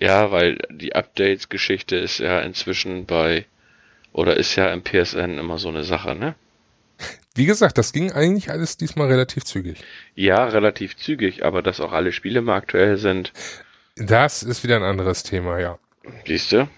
[0.00, 3.46] Ja, weil die Updates-Geschichte ist ja inzwischen bei,
[4.12, 6.34] oder ist ja im PSN immer so eine Sache, ne?
[7.34, 9.84] Wie gesagt, das ging eigentlich alles diesmal relativ zügig.
[10.14, 13.32] Ja, relativ zügig, aber dass auch alle Spiele mal aktuell sind.
[13.96, 15.78] Das ist wieder ein anderes Thema, ja.
[16.26, 16.68] Siehst du?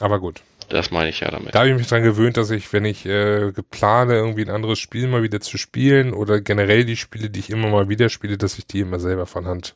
[0.00, 0.42] Aber gut.
[0.70, 1.54] Das meine ich ja damit.
[1.54, 4.78] Da habe ich mich dran gewöhnt, dass ich, wenn ich äh, plane, irgendwie ein anderes
[4.78, 8.38] Spiel mal wieder zu spielen oder generell die Spiele, die ich immer mal wieder spiele,
[8.38, 9.74] dass ich die immer selber von Hand.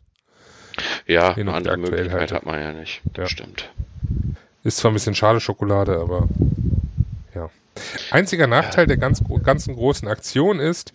[1.07, 2.35] Ja, eine andere Möglichkeit halte.
[2.37, 3.03] hat man ja nicht.
[3.13, 3.29] Das ja.
[3.29, 3.71] stimmt.
[4.63, 6.29] Ist zwar ein bisschen schade Schokolade, aber
[7.35, 7.51] ja.
[8.11, 8.87] Einziger Nachteil ja.
[8.87, 10.95] der ganz, ganzen großen Aktion ist,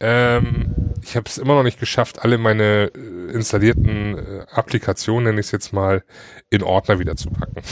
[0.00, 5.40] ähm, ich habe es immer noch nicht geschafft, alle meine äh, installierten äh, Applikationen, nenne
[5.40, 6.02] ich es jetzt mal,
[6.50, 7.62] in Ordner wieder zu packen.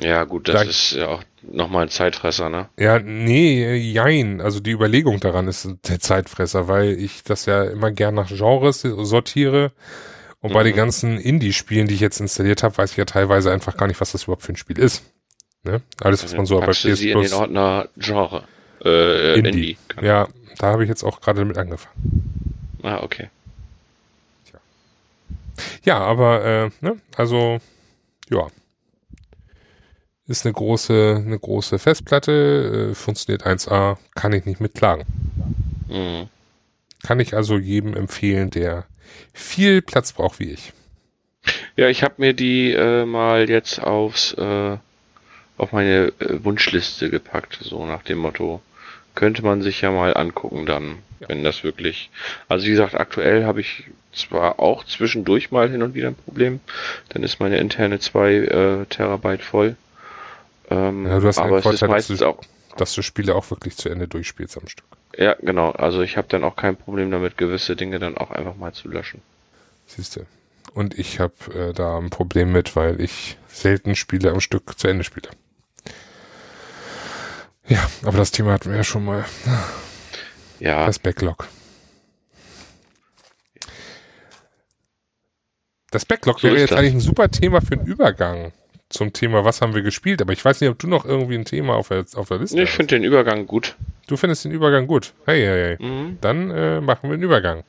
[0.00, 2.68] Ja, gut, das da, ist ja auch nochmal ein Zeitfresser, ne?
[2.78, 4.40] Ja, nee, jein.
[4.40, 8.82] Also die Überlegung daran ist der Zeitfresser, weil ich das ja immer gern nach Genres
[8.82, 9.72] sortiere.
[10.40, 10.54] Und mhm.
[10.54, 10.76] bei den mhm.
[10.76, 14.12] ganzen Indie-Spielen, die ich jetzt installiert habe, weiß ich ja teilweise einfach gar nicht, was
[14.12, 15.02] das überhaupt für ein Spiel ist.
[15.64, 15.82] Ne?
[16.00, 17.26] Alles, was man so bei PS sie Plus.
[17.26, 18.44] in den Ordner Genre.
[18.84, 19.48] Äh, Indie.
[19.48, 22.54] Indie ja, da habe ich jetzt auch gerade damit angefangen.
[22.82, 23.28] Ah, okay.
[24.48, 24.60] Tja.
[25.84, 27.58] Ja, aber, äh, ne, also,
[28.30, 28.46] ja.
[30.28, 35.06] Ist eine große, eine große Festplatte, äh, funktioniert 1A, kann ich nicht mitklagen.
[35.88, 36.28] Mhm.
[37.02, 38.84] Kann ich also jedem empfehlen, der
[39.32, 40.72] viel Platz braucht wie ich.
[41.76, 44.76] Ja, ich habe mir die äh, mal jetzt aufs äh,
[45.56, 48.62] auf meine äh, Wunschliste gepackt, so nach dem Motto.
[49.14, 51.28] Könnte man sich ja mal angucken dann, ja.
[51.28, 52.10] wenn das wirklich.
[52.48, 56.60] Also wie gesagt, aktuell habe ich zwar auch zwischendurch mal hin und wieder ein Problem,
[57.08, 59.76] dann ist meine interne 2 äh, Terabyte voll.
[60.70, 62.40] Ähm, ja, du hast aber Vorteil, ist meistens dass du, auch,
[62.76, 64.86] dass du Spiele auch wirklich zu Ende durchspielst am Stück.
[65.16, 65.70] Ja, genau.
[65.70, 68.88] Also ich habe dann auch kein Problem damit, gewisse Dinge dann auch einfach mal zu
[68.88, 69.22] löschen.
[69.86, 70.26] Siehst du.
[70.74, 74.86] Und ich habe äh, da ein Problem mit, weil ich selten Spiele am Stück zu
[74.86, 75.30] Ende spiele.
[77.66, 79.24] Ja, aber das Thema hatten wir ja schon mal.
[80.60, 80.86] Ja.
[80.86, 81.48] Das Backlog.
[85.90, 88.52] Das Backlog so wäre jetzt eigentlich ein super Thema für einen Übergang
[88.88, 91.44] zum Thema, was haben wir gespielt, aber ich weiß nicht, ob du noch irgendwie ein
[91.44, 93.76] Thema auf der, auf der Liste nee, Ich finde den Übergang gut.
[94.06, 95.12] Du findest den Übergang gut.
[95.26, 95.86] Hey, hey, hey.
[95.86, 96.18] Mhm.
[96.20, 97.64] Dann äh, machen wir einen Übergang.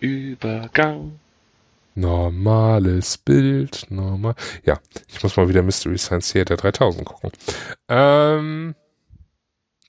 [0.00, 1.18] Übergang.
[1.94, 4.34] Normales Bild, normal.
[4.64, 7.32] Ja, ich muss mal wieder Mystery Science Theater 3000 gucken.
[7.88, 8.74] Ähm,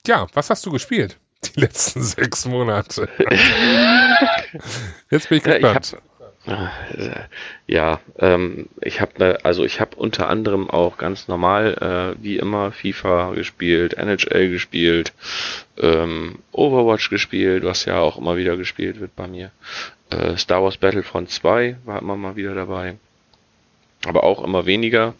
[0.06, 1.18] ja, was hast du gespielt?
[1.44, 3.08] Die letzten sechs Monate.
[5.10, 5.62] Jetzt bin ich gespannt.
[5.62, 6.19] Ja, ich hab,
[7.66, 12.36] ja ähm, ich habe ne, also ich habe unter anderem auch ganz normal äh, wie
[12.36, 15.12] immer FIFA gespielt, NHL gespielt,
[15.78, 19.50] ähm, Overwatch gespielt, was ja auch immer wieder gespielt wird bei mir.
[20.10, 22.96] Äh, Star Wars Battlefront 2 war immer mal wieder dabei.
[24.06, 25.14] Aber auch immer weniger,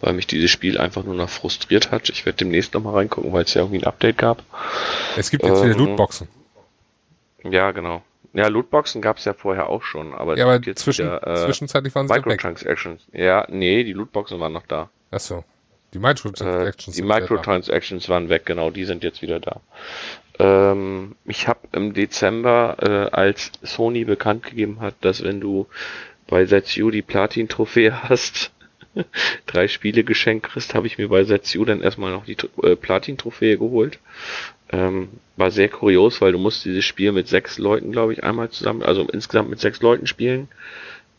[0.00, 2.10] weil mich dieses Spiel einfach nur noch frustriert hat.
[2.10, 4.42] Ich werde demnächst nochmal reingucken, weil es ja irgendwie ein Update gab.
[5.16, 6.28] Es gibt jetzt ähm, wieder Lootboxen.
[7.44, 8.02] Ja, genau.
[8.32, 11.94] Ja, Lootboxen gab es ja vorher auch schon, aber, ja, aber zwischen, ja, äh, zwischenzeitlich
[11.94, 13.06] waren sie Microtransactions.
[13.12, 14.90] Ja, nee, die Lootboxen waren noch da.
[15.10, 15.44] Achso.
[15.94, 16.96] Die Microtransactions.
[16.96, 19.60] Äh, die Microtransactions waren weg, genau, die sind jetzt wieder da.
[20.38, 25.66] Ähm, ich habe im Dezember, äh, als Sony bekannt gegeben hat, dass wenn du
[26.26, 28.52] bei Zetsu die Platin-Trophäe hast,
[29.46, 33.56] drei Spiele geschenkt kriegst, habe ich mir bei Zetsu dann erstmal noch die äh, Platin-Trophäe
[33.56, 33.98] geholt.
[34.70, 38.50] Ähm, war sehr kurios, weil du musst dieses Spiel mit sechs Leuten, glaube ich, einmal
[38.50, 40.48] zusammen, also insgesamt mit sechs Leuten spielen.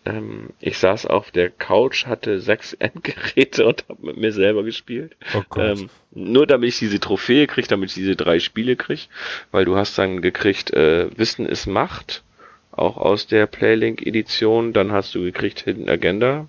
[0.06, 5.16] Ähm, ich saß auf der Couch, hatte sechs Endgeräte und habe mit mir selber gespielt.
[5.34, 9.04] Oh ähm, nur damit ich diese Trophäe kriege, damit ich diese drei Spiele kriege,
[9.52, 12.24] weil du hast dann gekriegt, äh, Wissen ist Macht,
[12.72, 14.74] auch aus der Playlink-Edition.
[14.74, 16.48] Dann hast du gekriegt Hidden Agenda,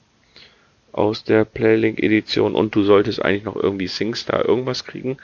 [0.93, 5.19] aus der Playlink-Edition und du solltest eigentlich noch irgendwie SingStar irgendwas kriegen.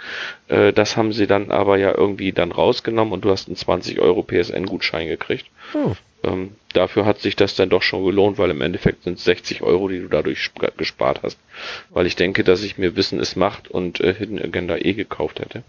[0.49, 4.01] Äh, das haben sie dann aber ja irgendwie dann rausgenommen und du hast einen 20
[4.01, 5.47] Euro PSN-Gutschein gekriegt.
[5.75, 5.95] Oh.
[6.23, 9.63] Ähm, dafür hat sich das dann doch schon gelohnt, weil im Endeffekt sind es 60
[9.63, 11.39] Euro, die du dadurch gespart hast.
[11.91, 15.41] Weil ich denke, dass ich mir Wissen es macht und äh, Hidden Agenda eh gekauft
[15.41, 15.63] hätte.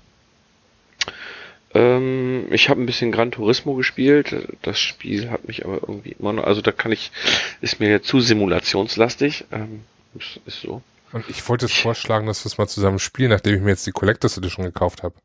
[1.78, 4.36] Ähm, ich habe ein bisschen Gran Turismo gespielt.
[4.64, 7.12] Das Spiel hat mich aber irgendwie immer noch, also da kann ich,
[7.62, 9.46] ist mir zu simulationslastig.
[9.52, 9.82] Ähm,
[10.18, 10.82] ist, ist so.
[11.12, 13.86] Und ich wollte es vorschlagen, dass wir es mal zusammen spielen, nachdem ich mir jetzt
[13.86, 15.16] die Collectors Edition gekauft habe.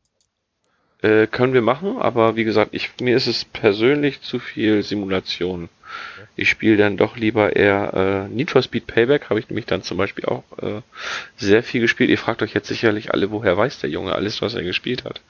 [1.01, 5.69] Äh, können wir machen, aber wie gesagt, ich, mir ist es persönlich zu viel Simulation.
[6.35, 9.83] Ich spiele dann doch lieber eher äh, Need for Speed Payback, habe ich nämlich dann
[9.83, 10.81] zum Beispiel auch äh,
[11.37, 12.09] sehr viel gespielt.
[12.09, 15.21] Ihr fragt euch jetzt sicherlich alle, woher weiß der Junge alles, was er gespielt hat.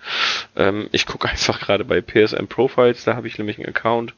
[0.55, 4.13] Ähm, ich gucke einfach gerade bei PSN Profiles, da habe ich nämlich einen Account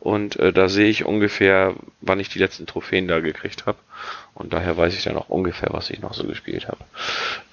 [0.00, 3.78] und äh, da sehe ich ungefähr, wann ich die letzten Trophäen da gekriegt habe.
[4.34, 6.84] Und daher weiß ich dann auch ungefähr, was ich noch so gespielt habe.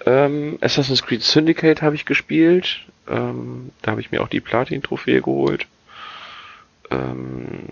[0.05, 2.81] Ähm, Assassin's Creed Syndicate habe ich gespielt.
[3.07, 5.67] Ähm, da habe ich mir auch die Platin-Trophäe geholt
[6.91, 7.63] ähm,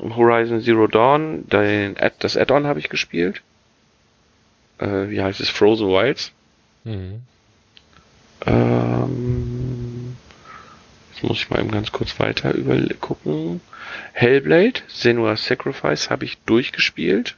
[0.00, 3.42] Horizon Zero Dawn, den Ad, das Add-on habe ich gespielt.
[4.78, 5.48] Äh, wie heißt es?
[5.48, 6.32] Frozen Wilds.
[6.84, 7.22] Mhm.
[8.46, 10.16] Ähm,
[11.12, 13.60] jetzt muss ich mal eben ganz kurz weiter über gucken.
[14.12, 17.36] Hellblade, Senua Sacrifice habe ich durchgespielt.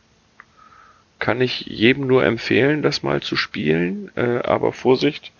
[1.18, 4.10] Kann ich jedem nur empfehlen, das mal zu spielen.
[4.16, 5.32] Äh, aber Vorsicht,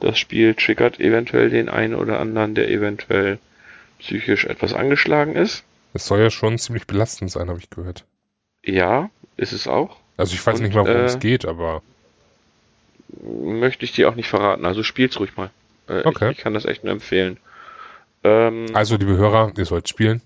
[0.00, 3.38] das Spiel triggert eventuell den einen oder anderen, der eventuell
[3.98, 5.64] psychisch etwas angeschlagen ist.
[5.94, 8.04] Es soll ja schon ziemlich belastend sein, habe ich gehört.
[8.64, 9.96] Ja, ist es auch.
[10.16, 11.82] Also ich weiß Und, nicht mal, worum äh, es geht, aber.
[13.22, 14.66] Möchte ich dir auch nicht verraten.
[14.66, 15.50] Also spiel's ruhig mal.
[15.88, 16.30] Äh, okay.
[16.30, 17.38] Ich, ich, kann das echt nur empfehlen.
[18.24, 20.20] Ähm, also, liebe Hörer, ihr sollt spielen.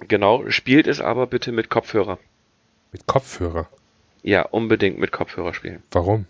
[0.00, 2.18] Genau, spielt es aber bitte mit Kopfhörer.
[2.92, 3.68] Mit Kopfhörer?
[4.22, 5.82] Ja, unbedingt mit Kopfhörer spielen.
[5.92, 6.26] Warum?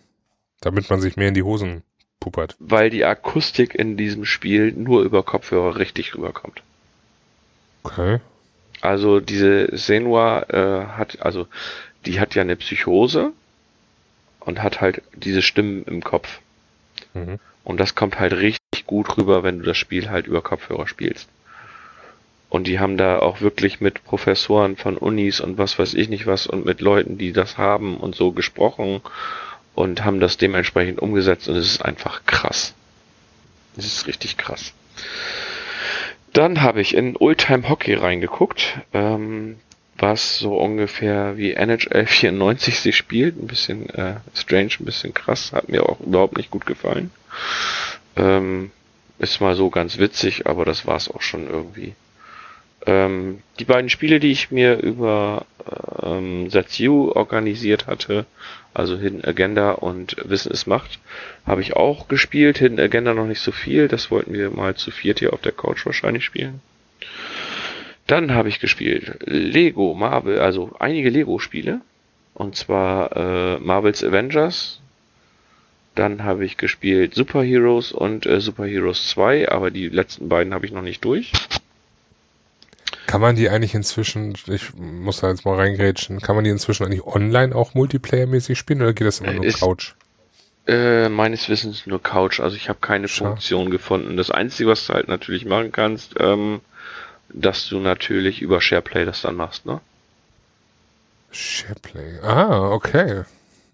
[0.61, 1.83] Damit man sich mehr in die Hosen
[2.25, 2.57] puppert.
[2.59, 6.63] Weil die Akustik in diesem Spiel nur über Kopfhörer richtig rüberkommt.
[7.83, 8.19] Okay.
[8.81, 11.47] Also diese Senua äh, hat, also
[12.07, 13.33] die hat ja eine Psychose
[14.41, 16.41] und hat halt diese Stimmen im Kopf.
[17.13, 17.39] Mhm.
[17.63, 21.29] Und das kommt halt richtig gut rüber, wenn du das Spiel halt über Kopfhörer spielst.
[22.49, 26.27] Und die haben da auch wirklich mit Professoren von Unis und was weiß ich nicht
[26.27, 29.03] was und mit Leuten, die das haben und so gesprochen
[29.75, 32.75] und haben das dementsprechend umgesetzt und es ist einfach krass.
[33.77, 34.73] Es ist richtig krass.
[36.33, 39.57] Dann habe ich in Oldtime Hockey reingeguckt, ähm,
[39.99, 43.37] was so ungefähr wie NHL 94 sich spielt.
[43.41, 45.53] Ein bisschen äh, strange, ein bisschen krass.
[45.53, 47.11] Hat mir auch überhaupt nicht gut gefallen.
[48.17, 48.73] Ähm,
[49.19, 51.95] ist mal so ganz witzig, aber das war es auch schon irgendwie.
[52.87, 55.47] Ähm, die beiden Spiele, die ich mir über
[56.03, 58.27] ähm, Satsu organisiert hatte,
[58.75, 60.99] also Hidden Agenda und Wissen ist Macht,
[61.47, 62.59] habe ich auch gespielt.
[62.59, 65.53] Hidden Agenda noch nicht so viel, das wollten wir mal zu viert hier auf der
[65.53, 66.61] Couch wahrscheinlich spielen.
[68.07, 71.81] Dann habe ich gespielt Lego, Marvel, also einige Lego-Spiele.
[72.35, 74.81] Und zwar äh, Marvel's Avengers.
[75.95, 80.53] Dann habe ich gespielt Super Heroes und äh, Super Heroes 2, aber die letzten beiden
[80.53, 81.31] habe ich noch nicht durch.
[83.07, 86.85] Kann man die eigentlich inzwischen, ich muss da jetzt mal reingrätschen, kann man die inzwischen
[86.85, 89.95] eigentlich online auch multiplayermäßig spielen oder geht das immer nur Ist, Couch?
[90.67, 93.33] Äh, meines Wissens nur Couch, also ich habe keine Schade.
[93.33, 94.17] Funktion gefunden.
[94.17, 96.61] Das Einzige, was du halt natürlich machen kannst, ähm,
[97.29, 99.81] dass du natürlich über SharePlay das dann machst, ne?
[101.31, 102.21] SharePlay.
[102.23, 103.25] Ah, okay.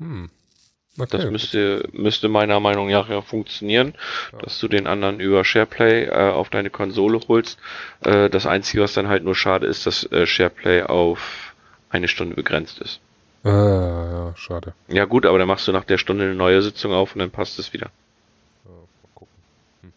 [0.01, 0.31] Hm.
[0.99, 3.95] Okay, das müsste, müsste meiner Meinung nach ja funktionieren,
[4.33, 4.39] ja.
[4.41, 7.59] dass du den anderen über SharePlay äh, auf deine Konsole holst.
[8.01, 11.55] Äh, das Einzige, was dann halt nur schade ist, dass äh, SharePlay auf
[11.91, 13.01] eine Stunde begrenzt ist.
[13.45, 14.75] Ah, ja, schade.
[14.89, 17.31] Ja gut, aber dann machst du nach der Stunde eine neue Sitzung auf und dann
[17.31, 17.91] passt es wieder.
[18.65, 19.93] Hm.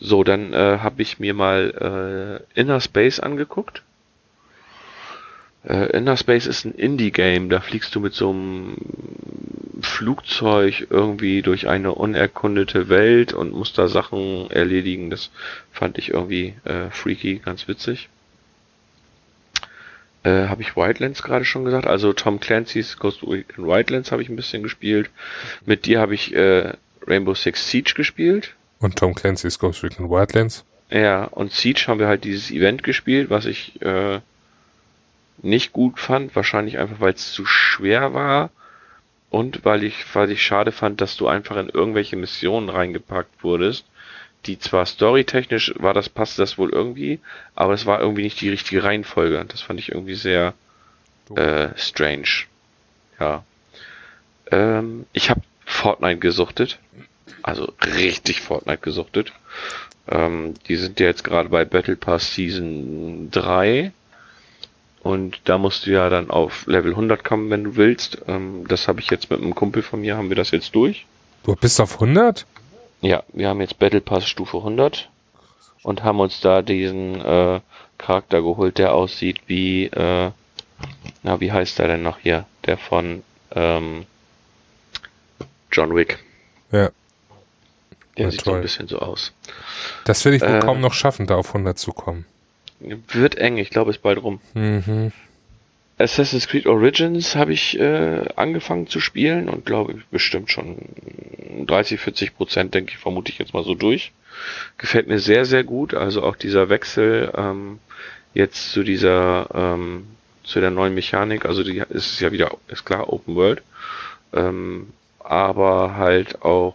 [0.00, 3.82] So, dann äh, habe ich mir mal äh, Inner Space angeguckt.
[5.64, 8.76] Äh, Inner Space ist ein Indie-Game, da fliegst du mit so einem
[9.84, 15.10] Flugzeug irgendwie durch eine unerkundete Welt und musst da Sachen erledigen.
[15.10, 15.30] Das
[15.72, 18.08] fand ich irgendwie äh, freaky, ganz witzig.
[20.24, 21.86] Äh, habe ich Wildlands gerade schon gesagt?
[21.86, 25.10] Also Tom Clancy's Ghost Recon Wildlands habe ich ein bisschen gespielt.
[25.66, 26.72] Mit dir habe ich äh,
[27.06, 28.54] Rainbow Six Siege gespielt.
[28.80, 30.64] Und Tom Clancy's Ghost Recon Wildlands?
[30.90, 34.20] Ja, und Siege haben wir halt dieses Event gespielt, was ich äh,
[35.42, 38.50] nicht gut fand, wahrscheinlich einfach weil es zu schwer war
[39.34, 43.84] und weil ich, weil ich schade fand, dass du einfach in irgendwelche Missionen reingepackt wurdest,
[44.46, 47.18] die zwar storytechnisch war das, passte das wohl irgendwie,
[47.56, 49.44] aber es war irgendwie nicht die richtige Reihenfolge.
[49.48, 50.54] Das fand ich irgendwie sehr
[51.34, 52.44] äh, strange.
[53.18, 53.42] Ja.
[54.52, 56.78] Ähm, ich habe Fortnite gesuchtet.
[57.42, 59.32] Also richtig Fortnite gesuchtet.
[60.08, 63.90] Ähm, die sind ja jetzt gerade bei Battle Pass Season 3.
[65.04, 68.18] Und da musst du ja dann auf Level 100 kommen, wenn du willst.
[68.26, 71.06] Ähm, das habe ich jetzt mit einem Kumpel von mir, haben wir das jetzt durch.
[71.44, 72.46] Du bist auf 100?
[73.02, 75.10] Ja, wir haben jetzt Battle Pass Stufe 100
[75.82, 77.60] und haben uns da diesen äh,
[77.98, 80.30] Charakter geholt, der aussieht wie, äh,
[81.22, 82.46] na, wie heißt der denn noch hier?
[82.64, 83.22] Der von
[83.54, 84.06] ähm,
[85.70, 86.18] John Wick.
[86.72, 86.88] Ja.
[88.16, 88.60] Der Na, sieht so toll.
[88.60, 89.32] ein bisschen so aus.
[90.06, 90.60] Das werde ich wohl Äh.
[90.60, 92.24] kaum noch schaffen, da auf 100 zu kommen.
[92.80, 94.40] Wird eng, ich glaube, ist bald rum.
[94.54, 95.12] Mhm.
[95.96, 100.78] Assassin's Creed Origins habe ich äh, angefangen zu spielen und glaube bestimmt schon
[101.66, 104.12] 30, 40 Prozent, denke ich, vermute ich jetzt mal so durch.
[104.76, 105.94] Gefällt mir sehr, sehr gut.
[105.94, 107.78] Also auch dieser Wechsel ähm,
[108.34, 110.06] jetzt zu dieser ähm,
[110.42, 111.46] zu der neuen Mechanik.
[111.46, 113.62] Also die ist ja wieder, ist klar, Open World.
[114.32, 114.88] Ähm,
[115.20, 116.74] aber halt auch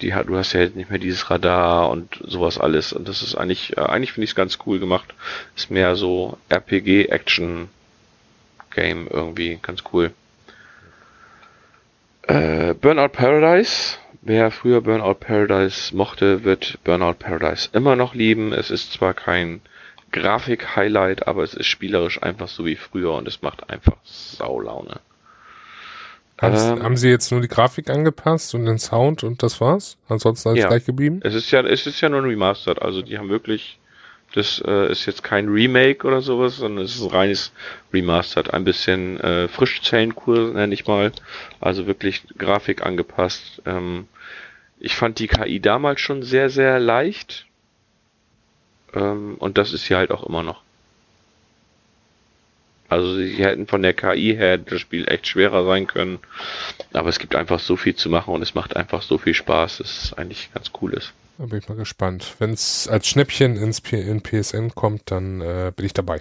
[0.00, 3.22] die hat, du hast ja jetzt nicht mehr dieses Radar und sowas alles und das
[3.22, 5.14] ist eigentlich, äh, eigentlich finde ich es ganz cool gemacht.
[5.56, 7.68] Ist mehr so RPG Action
[8.70, 10.12] Game irgendwie ganz cool.
[12.22, 13.96] Äh, Burnout Paradise.
[14.20, 18.52] Wer früher Burnout Paradise mochte, wird Burnout Paradise immer noch lieben.
[18.52, 19.62] Es ist zwar kein
[20.12, 25.00] Grafik-Highlight, aber es ist spielerisch einfach so wie früher und es macht einfach Saulaune.
[26.40, 26.82] Haben, Ähm.
[26.84, 29.96] haben sie jetzt nur die Grafik angepasst und den Sound und das war's?
[30.08, 30.68] Ansonsten alles Ja.
[30.68, 31.20] gleich geblieben?
[31.24, 33.78] Es ist ja, es ist ja nur ein Remastered, also die haben wirklich,
[34.34, 37.52] das äh, ist jetzt kein Remake oder sowas, sondern es ist ein reines
[37.92, 38.52] Remastered.
[38.54, 41.12] Ein bisschen äh, Frischzellenkur, nenne ich mal.
[41.60, 43.62] Also wirklich Grafik angepasst.
[43.66, 44.06] Ähm,
[44.78, 47.46] ich fand die KI damals schon sehr, sehr leicht.
[48.94, 50.62] Ähm, und das ist sie halt auch immer noch.
[52.88, 56.18] Also sie hätten von der KI her das Spiel echt schwerer sein können.
[56.92, 59.78] Aber es gibt einfach so viel zu machen und es macht einfach so viel Spaß,
[59.78, 61.12] dass es eigentlich ganz cool ist.
[61.36, 62.34] Da bin ich mal gespannt.
[62.38, 66.20] Wenn es als Schnäppchen ins P in PSN kommt, dann äh, bin ich dabei.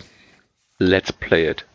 [0.77, 1.65] Let's play it.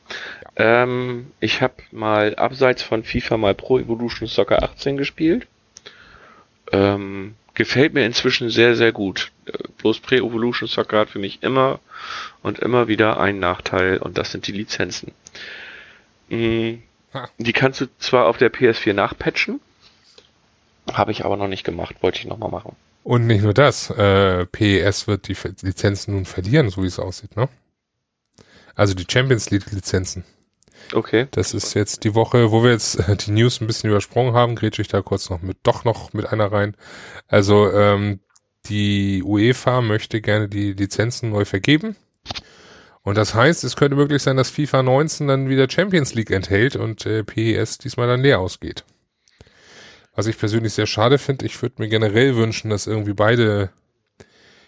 [0.57, 5.47] Ähm, ich habe mal abseits von FIFA mal Pro Evolution Soccer 18 gespielt.
[6.71, 9.33] Ähm, gefällt mir inzwischen sehr, sehr gut.
[9.79, 11.81] Bloß Pro Evolution Soccer hat für mich immer
[12.43, 15.13] und immer wieder einen Nachteil und das sind die Lizenzen.
[16.29, 16.75] Mm.
[17.37, 19.61] Die kannst du zwar auf der PS4 nachpatchen,
[20.91, 22.75] habe ich aber noch nicht gemacht, wollte ich nochmal machen.
[23.05, 27.37] Und nicht nur das, äh, PES wird die Lizenzen nun verlieren, so wie es aussieht,
[27.37, 27.49] ne?
[28.75, 30.25] Also die Champions League Lizenzen.
[30.93, 31.29] Okay.
[31.31, 34.55] Das ist jetzt die Woche, wo wir jetzt äh, die News ein bisschen übersprungen haben,
[34.55, 36.77] grätsche ich da kurz noch mit, doch noch mit einer rein.
[37.29, 38.21] Also ähm,
[38.67, 41.97] die UEFA möchte gerne die Lizenzen neu vergeben.
[43.03, 46.77] Und das heißt, es könnte möglich sein, dass FIFA 19 dann wieder Champions League enthält
[46.77, 48.85] und äh, PES diesmal dann leer ausgeht.
[50.15, 53.71] Was ich persönlich sehr schade finde, ich würde mir generell wünschen, dass irgendwie beide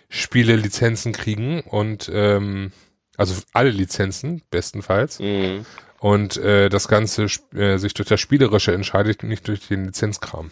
[0.09, 2.73] Spiele Lizenzen kriegen und ähm,
[3.17, 5.65] also alle Lizenzen bestenfalls Mhm.
[6.05, 10.51] Und äh, das Ganze äh, sich durch das Spielerische entscheidet, nicht durch den Lizenzkram.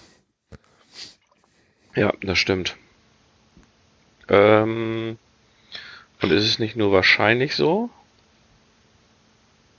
[1.94, 2.74] Ja, das stimmt.
[4.30, 5.18] Ähm,
[6.22, 7.90] und ist es nicht nur wahrscheinlich so,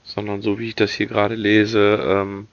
[0.04, 2.46] sondern so wie ich das hier gerade lese, ähm,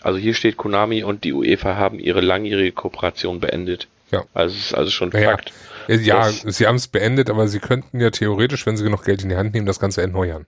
[0.00, 3.88] also hier steht Konami und die UEFA haben ihre langjährige Kooperation beendet.
[4.10, 4.24] Ja.
[4.32, 5.30] Also es ist also schon Ja, ja.
[5.32, 5.52] Fakt.
[5.86, 9.22] Äh, Ja, sie haben es beendet, aber sie könnten ja theoretisch, wenn sie genug Geld
[9.22, 10.46] in die Hand nehmen, das Ganze erneuern.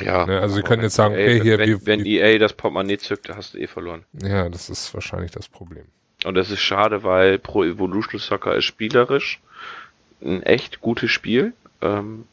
[0.00, 0.26] Ja.
[0.26, 3.28] Ne, also sie können jetzt sagen, okay, hier, wenn, wir- wenn EA das Portemonnaie zückt,
[3.34, 4.04] hast du eh verloren.
[4.22, 5.84] Ja, das ist wahrscheinlich das Problem.
[6.24, 9.40] Und das ist schade, weil Pro Evolution Soccer ist spielerisch
[10.22, 11.52] ein echt gutes Spiel.
[11.82, 12.24] Ähm,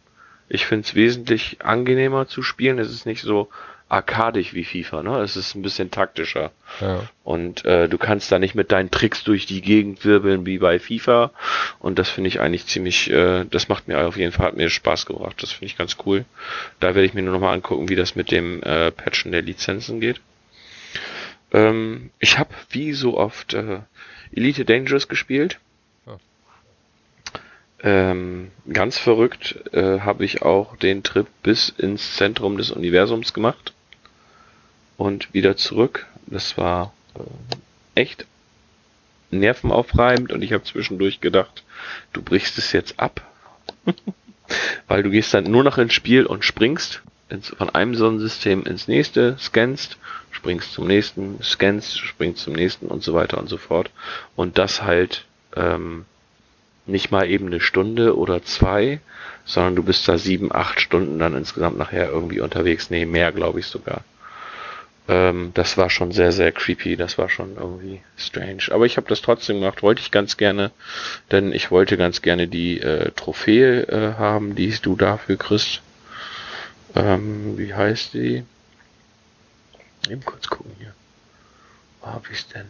[0.50, 2.80] ich finde es wesentlich angenehmer zu spielen.
[2.80, 3.50] Es ist nicht so
[3.92, 5.20] arkadisch wie FIFA, ne?
[5.20, 6.52] Es ist ein bisschen taktischer.
[6.80, 7.04] Ja.
[7.26, 10.80] Und äh, du kannst da nicht mit deinen Tricks durch die Gegend wirbeln wie bei
[10.80, 11.32] FIFA.
[11.80, 14.70] Und das finde ich eigentlich ziemlich, äh, das macht mir auf jeden Fall, hat mir
[14.70, 15.44] Spaß gebracht.
[15.44, 16.24] Das finde ich ganz cool.
[16.80, 19.42] Da werde ich mir nur noch mal angucken, wie das mit dem äh, Patchen der
[19.42, 20.22] Lizenzen geht.
[21.52, 23.80] Ähm, ich habe wie so oft äh,
[24.32, 25.60] Elite Dangerous gespielt.
[26.08, 26.18] Ah.
[27.84, 33.74] Ähm, ganz verrückt äh, habe ich auch den Trip bis ins Zentrum des Universums gemacht
[35.02, 36.06] und wieder zurück.
[36.28, 38.28] Das war äh, echt
[39.32, 41.64] nervenaufreibend und ich habe zwischendurch gedacht,
[42.14, 43.22] du brichst es jetzt ab,
[44.88, 48.88] weil du gehst dann nur noch ins Spiel und springst ins, von einem Sonnensystem ins
[48.88, 49.98] nächste, scannst,
[50.30, 53.90] springst zum nächsten, scannst, springst zum nächsten und so weiter und so fort.
[54.36, 55.26] Und das halt
[55.56, 56.06] ähm,
[56.86, 59.00] nicht mal eben eine Stunde oder zwei,
[59.46, 62.92] sondern du bist da sieben, acht Stunden dann insgesamt nachher irgendwie unterwegs.
[62.92, 64.04] Nee, mehr glaube ich sogar.
[65.08, 66.96] Ähm, das war schon sehr, sehr creepy.
[66.96, 68.64] Das war schon irgendwie strange.
[68.72, 69.84] Aber ich habe das trotzdem gemacht.
[69.84, 70.72] Wollte ich ganz gerne,
[71.32, 75.82] denn ich wollte ganz gerne die äh, Trophäe äh, haben, die du dafür kriegst.
[76.96, 78.44] Ähm, wie heißt die?
[80.10, 80.94] Eben kurz gucken hier.
[82.02, 82.66] Wo hab ich's denn?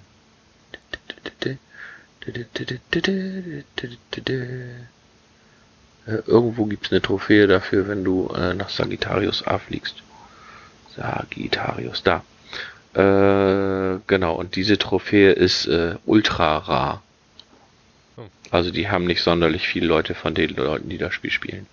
[6.07, 10.03] Äh, irgendwo gibt's eine Trophäe dafür, wenn du äh, nach Sagittarius A fliegst.
[10.95, 12.23] Sagittarius, da.
[12.93, 17.01] Äh, genau, und diese Trophäe ist äh, ultra rar.
[18.17, 18.25] Hm.
[18.51, 21.67] Also die haben nicht sonderlich viele Leute von den Leuten, die das Spiel spielen.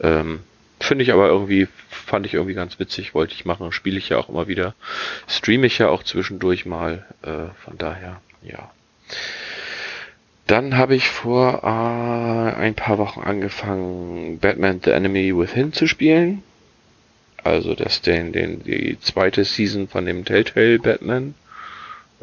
[0.00, 0.40] Ähm,
[0.80, 4.18] Finde ich aber irgendwie, fand ich irgendwie ganz witzig, wollte ich machen, spiele ich ja
[4.18, 4.74] auch immer wieder.
[5.28, 8.70] Streame ich ja auch zwischendurch mal, äh, von daher, ja.
[10.48, 16.42] Dann habe ich vor äh, ein paar Wochen angefangen, Batman The Enemy Within zu spielen.
[17.44, 21.34] Also das den, den, die zweite Season von dem Telltale Batman.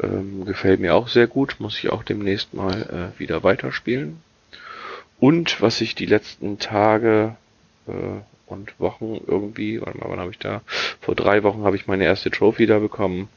[0.02, 4.22] Ähm, gefällt mir auch sehr gut, muss ich auch demnächst mal äh, wieder weiterspielen.
[5.18, 7.36] Und was ich die letzten Tage
[7.86, 7.92] äh,
[8.46, 10.62] und Wochen irgendwie, warte mal, wann habe ich da?
[11.00, 13.28] Vor drei Wochen habe ich meine erste Trophy da bekommen,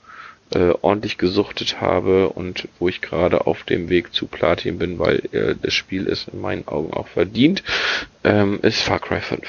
[0.51, 5.19] äh, ordentlich gesuchtet habe und wo ich gerade auf dem Weg zu Platin bin, weil
[5.31, 7.63] äh, das Spiel ist in meinen Augen auch verdient,
[8.23, 9.41] ähm, ist Far Cry 5.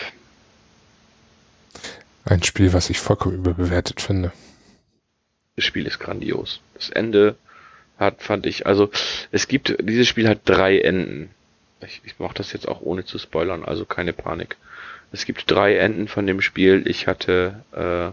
[2.24, 4.32] Ein Spiel, was ich vollkommen überbewertet finde.
[5.56, 6.60] Das Spiel ist grandios.
[6.74, 7.36] Das Ende
[7.98, 8.90] hat, fand ich, also
[9.30, 11.30] es gibt, dieses Spiel hat drei Enden.
[11.80, 14.56] Ich, ich mache das jetzt auch ohne zu spoilern, also keine Panik.
[15.12, 16.82] Es gibt drei Enden von dem Spiel.
[16.86, 18.10] Ich hatte äh,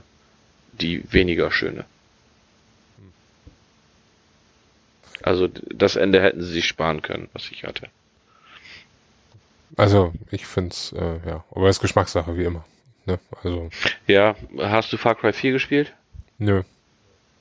[0.80, 1.86] die weniger schöne.
[5.24, 7.88] Also das Ende hätten sie sich sparen können, was ich hatte.
[9.78, 12.66] Also ich finde es, äh, ja, aber es ist Geschmackssache, wie immer.
[13.12, 13.20] Ne?
[13.43, 13.70] Also.
[14.07, 15.93] Ja, hast du Far Cry 4 gespielt?
[16.38, 16.64] Nö.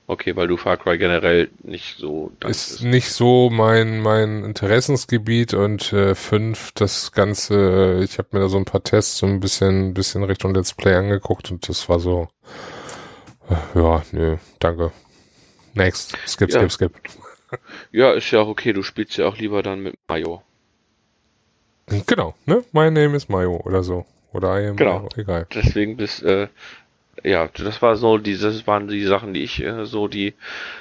[0.06, 2.32] Okay, weil du Far Cry generell nicht so.
[2.44, 8.00] Ist, ist nicht so mein mein Interessensgebiet und äh, fünf das Ganze.
[8.00, 10.74] Äh, ich habe mir da so ein paar Tests so ein bisschen bisschen Richtung Let's
[10.74, 12.28] Play angeguckt und das war so.
[13.48, 14.90] Äh, ja, nö, danke.
[15.74, 16.68] Next, skip, ja.
[16.68, 16.92] skip, skip.
[17.92, 18.72] Ja, ist ja auch okay.
[18.72, 20.42] Du spielst ja auch lieber dann mit Mayo.
[22.06, 22.64] Genau, ne?
[22.72, 24.06] My name is Mayo oder so.
[24.32, 25.08] Oder I am genau.
[25.16, 25.46] Egal.
[25.54, 26.48] Deswegen bist, äh,
[27.22, 30.34] ja, das war so, die, das waren die Sachen, die ich äh, so die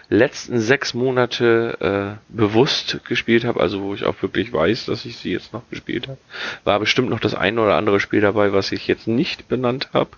[0.09, 5.17] letzten sechs Monate äh, bewusst gespielt habe, also wo ich auch wirklich weiß, dass ich
[5.17, 6.17] sie jetzt noch gespielt habe.
[6.63, 10.11] War bestimmt noch das eine oder andere Spiel dabei, was ich jetzt nicht benannt habe.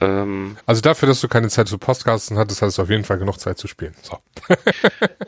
[0.00, 3.18] Ähm, also dafür, dass du keine Zeit zu Podcasten hattest, hattest du auf jeden Fall
[3.18, 3.94] genug Zeit zu spielen.
[4.02, 4.18] So.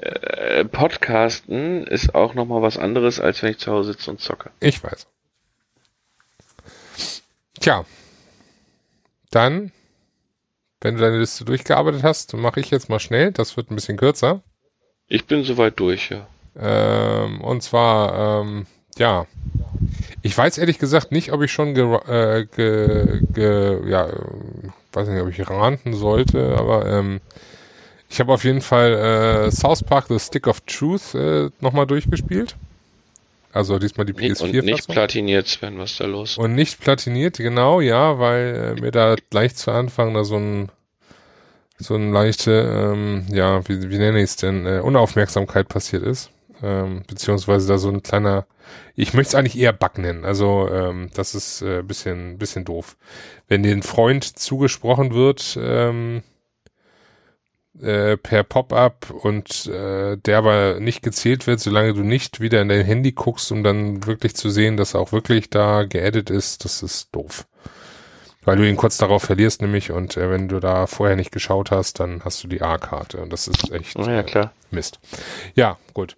[0.00, 4.50] äh, Podcasten ist auch nochmal was anderes, als wenn ich zu Hause sitze und zocke.
[4.60, 5.06] Ich weiß.
[7.60, 7.84] Tja,
[9.30, 9.72] dann,
[10.80, 13.32] wenn du deine Liste durchgearbeitet hast, mache ich jetzt mal schnell.
[13.32, 14.42] Das wird ein bisschen kürzer.
[15.06, 16.26] Ich bin soweit durch, ja.
[16.56, 19.26] Ähm, und zwar, ähm, ja,
[20.22, 24.08] ich weiß ehrlich gesagt nicht, ob ich schon ge, äh, ge, ge ja,
[24.92, 27.20] weiß nicht, ob ich ranten sollte, aber ähm,
[28.08, 32.56] ich habe auf jeden Fall äh, South Park The Stick of Truth äh, nochmal durchgespielt.
[33.54, 34.58] Also diesmal die PS4.
[34.58, 36.36] Und nicht platiniert, Sven, was ist da los?
[36.38, 40.72] Und nicht platiniert, genau, ja, weil äh, mir da gleich zu Anfang da so ein
[41.78, 46.30] so ein leichte, ähm, ja, wie, wie nenne ich es denn, äh, Unaufmerksamkeit passiert ist.
[46.62, 48.46] Ähm, beziehungsweise da so ein kleiner,
[48.96, 50.24] ich möchte es eigentlich eher Bug nennen.
[50.24, 52.96] Also ähm, das ist äh, bisschen, bisschen doof.
[53.46, 56.22] Wenn den Freund zugesprochen wird, ähm,
[57.80, 62.68] äh, per Pop-up und äh, der aber nicht gezählt wird, solange du nicht wieder in
[62.68, 66.64] dein Handy guckst, um dann wirklich zu sehen, dass er auch wirklich da geaddet ist,
[66.64, 67.46] das ist doof.
[68.44, 71.70] Weil du ihn kurz darauf verlierst nämlich und äh, wenn du da vorher nicht geschaut
[71.70, 74.52] hast, dann hast du die A-Karte und das ist echt oh ja, klar.
[74.70, 75.00] Äh, Mist.
[75.54, 76.16] Ja, gut.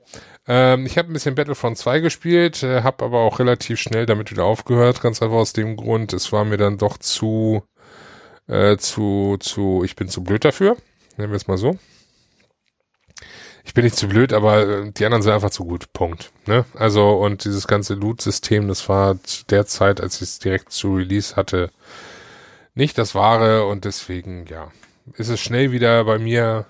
[0.48, 4.30] Ähm, ich habe ein bisschen Battlefront 2 gespielt, äh, habe aber auch relativ schnell damit
[4.30, 7.62] wieder aufgehört, ganz einfach aus dem Grund, es war mir dann doch zu,
[8.46, 10.76] äh, zu, zu, ich bin zu blöd dafür
[11.16, 11.78] nennen wir es mal so.
[13.64, 15.92] Ich bin nicht zu blöd, aber äh, die anderen sind einfach zu gut.
[15.92, 16.30] Punkt.
[16.46, 16.64] Ne?
[16.74, 20.94] Also, und dieses ganze Loot-System, das war zu der Zeit, als ich es direkt zu
[20.94, 21.70] Release hatte,
[22.74, 24.70] nicht das Wahre und deswegen, ja,
[25.14, 26.66] ist es schnell wieder bei mir,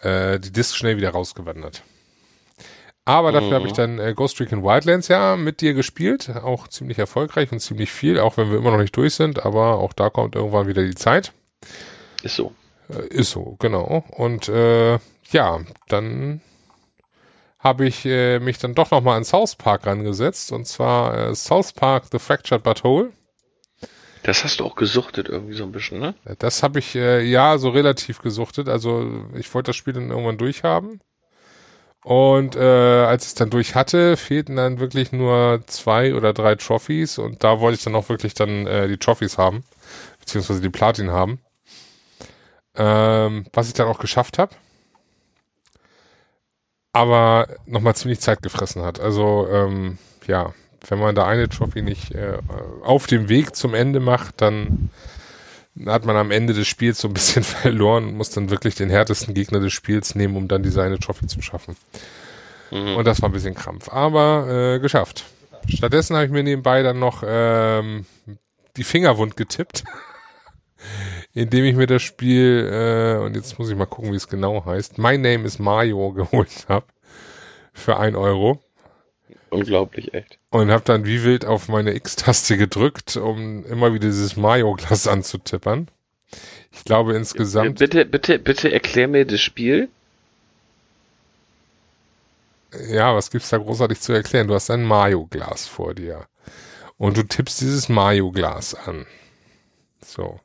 [0.00, 1.82] äh, die Disc schnell wieder rausgewandert.
[3.06, 3.54] Aber dafür mhm.
[3.54, 7.60] habe ich dann äh, Ghost Recon Wildlands ja mit dir gespielt, auch ziemlich erfolgreich und
[7.60, 10.66] ziemlich viel, auch wenn wir immer noch nicht durch sind, aber auch da kommt irgendwann
[10.66, 11.32] wieder die Zeit.
[12.22, 12.52] Ist so.
[12.88, 14.04] Äh, ist so, genau.
[14.10, 14.98] Und äh,
[15.30, 16.40] ja, dann
[17.58, 20.52] habe ich äh, mich dann doch nochmal an South Park rangesetzt.
[20.52, 23.12] Und zwar äh, South Park The Fractured But Whole.
[24.22, 26.14] Das hast du auch gesuchtet irgendwie so ein bisschen, ne?
[26.38, 28.68] Das habe ich äh, ja so relativ gesuchtet.
[28.68, 31.00] Also ich wollte das Spiel dann irgendwann durchhaben.
[32.06, 36.54] Und äh, als ich es dann durch hatte, fehlten dann wirklich nur zwei oder drei
[36.54, 39.64] Trophies und da wollte ich dann auch wirklich dann äh, die Trophies haben,
[40.20, 41.40] beziehungsweise die Platin haben.
[42.76, 44.54] Ähm, was ich dann auch geschafft habe.
[46.92, 49.00] Aber nochmal ziemlich Zeit gefressen hat.
[49.00, 50.54] Also ähm, ja,
[50.88, 52.38] wenn man da eine Trophy nicht äh,
[52.82, 54.90] auf dem Weg zum Ende macht, dann
[55.84, 58.90] hat man am Ende des Spiels so ein bisschen verloren und muss dann wirklich den
[58.90, 61.76] härtesten Gegner des Spiels nehmen, um dann diese eine Trophy zu schaffen.
[62.70, 62.96] Mhm.
[62.96, 65.24] Und das war ein bisschen Krampf, aber äh, geschafft.
[65.68, 68.06] Stattdessen habe ich mir nebenbei dann noch ähm,
[68.76, 69.84] die Finger wund getippt,
[71.36, 74.64] indem ich mir das Spiel, äh, und jetzt muss ich mal gucken, wie es genau
[74.64, 76.86] heißt, My Name is Mario geholt habe
[77.74, 78.62] für ein Euro.
[79.50, 80.38] Unglaublich, echt.
[80.48, 85.88] Und habe dann wie wild auf meine X-Taste gedrückt, um immer wieder dieses Mario-Glas anzutippern.
[86.72, 87.78] Ich glaube insgesamt.
[87.78, 89.90] Bitte, bitte, bitte erklär mir das Spiel.
[92.88, 94.48] Ja, was gibt's da großartig zu erklären?
[94.48, 96.26] Du hast ein Mario-Glas vor dir.
[96.96, 99.06] Und du tippst dieses Mario-Glas an.
[100.02, 100.40] So.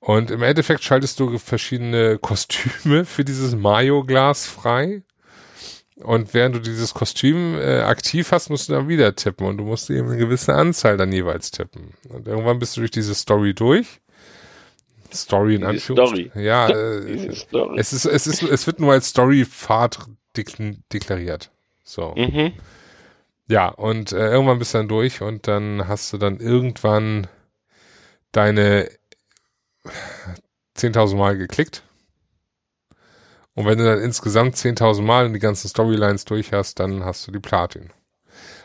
[0.00, 5.02] Und im Endeffekt schaltest du verschiedene Kostüme für dieses Mario-Glas frei.
[5.96, 9.64] Und während du dieses Kostüm äh, aktiv hast, musst du dann wieder tippen und du
[9.64, 11.94] musst eben eine gewisse Anzahl dann jeweils tippen.
[12.08, 14.00] Und irgendwann bist du durch diese Story durch.
[15.12, 16.40] Story in Anführungszeichen.
[16.40, 17.78] Ja, äh, Story.
[17.78, 19.98] es ist, es ist, es wird nur als Storypfad
[20.92, 21.50] deklariert.
[21.82, 22.14] So.
[22.16, 22.52] Mhm.
[23.48, 27.26] Ja, und äh, irgendwann bist du dann durch und dann hast du dann irgendwann
[28.30, 28.88] deine
[30.78, 31.82] 10.000 Mal geklickt
[33.58, 37.26] und wenn du dann insgesamt 10.000 Mal in die ganzen Storylines durch hast, dann hast
[37.26, 37.90] du die Platin.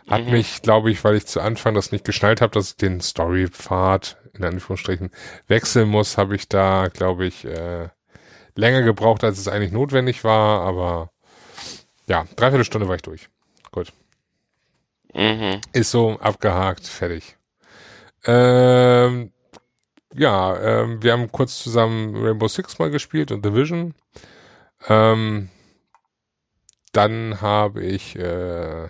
[0.08, 0.32] Hat mhm.
[0.34, 4.18] mich, glaube ich, weil ich zu Anfang das nicht geschnallt habe, dass ich den Storypfad
[4.34, 5.10] in Anführungsstrichen
[5.48, 7.90] wechseln muss, habe ich da, glaube ich, äh,
[8.56, 11.10] länger gebraucht, als es eigentlich notwendig war, aber
[12.08, 13.30] ja, dreiviertel Stunde war ich durch.
[13.72, 13.94] Gut.
[15.16, 15.60] Mhm.
[15.72, 17.38] Ist so abgehakt, fertig.
[18.26, 19.32] Ähm,
[20.16, 23.94] ja, ähm, wir haben kurz zusammen Rainbow Six mal gespielt und Division.
[24.88, 25.50] Ähm,
[26.92, 28.90] dann habe ich äh,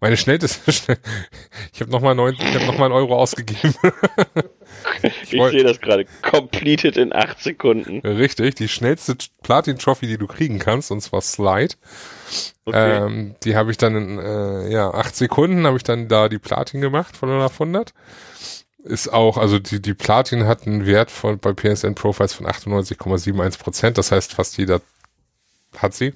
[0.00, 0.48] meine schnellste,
[1.72, 3.74] ich habe nochmal neun, ich habe nochmal einen Euro ausgegeben.
[5.02, 6.06] ich, ich sehe das gerade.
[6.22, 8.00] Completed in acht Sekunden.
[8.00, 11.74] Richtig, die schnellste Platin-Trophy, die du kriegen kannst, und zwar Slide.
[12.64, 13.04] Okay.
[13.04, 16.38] Ähm, die habe ich dann in äh, ja, acht Sekunden habe ich dann da die
[16.38, 17.92] Platin gemacht von 0 auf 100.
[18.84, 23.58] Ist auch, also die, die Platin hat einen Wert von bei PSN Profiles von 98,71
[23.58, 23.98] Prozent.
[23.98, 24.80] Das heißt, fast jeder
[25.76, 26.14] hat sie.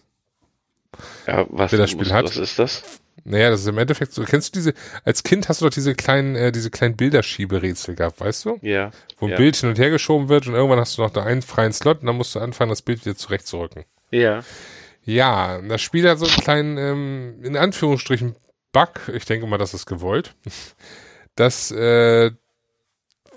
[1.26, 2.24] Ja, was, das Spiel hat.
[2.24, 2.82] was ist das?
[3.24, 4.22] Naja, das ist im Endeffekt so.
[4.24, 8.20] Kennst du diese, als Kind hast du doch diese kleinen, äh, diese kleinen Bilderschieberätsel gehabt,
[8.20, 8.58] weißt du?
[8.60, 8.90] Ja.
[9.18, 9.36] Wo ein ja.
[9.36, 12.00] Bild hin und her geschoben wird und irgendwann hast du noch da einen freien Slot
[12.00, 13.84] und dann musst du anfangen, das Bild wieder zurechtzurücken.
[14.10, 14.42] Ja.
[15.04, 18.36] Ja, das Spiel hat so einen kleinen, ähm, in Anführungsstrichen,
[18.72, 20.34] Bug, ich denke mal, das ist gewollt,
[21.34, 22.30] dass äh,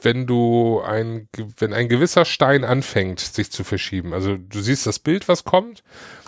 [0.01, 1.27] wenn du ein,
[1.57, 4.13] wenn ein gewisser Stein anfängt, sich zu verschieben.
[4.13, 5.83] Also du siehst das Bild, was kommt,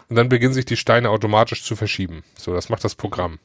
[0.09, 2.23] und dann beginnen sich die Steine automatisch zu verschieben.
[2.37, 3.39] So, das macht das Programm.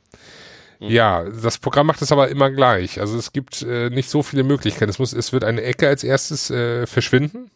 [0.80, 0.88] Mhm.
[0.88, 3.00] Ja, das Programm macht es aber immer gleich.
[3.00, 4.90] Also es gibt äh, nicht so viele Möglichkeiten.
[4.90, 7.50] Es muss, es wird eine Ecke als erstes äh, verschwinden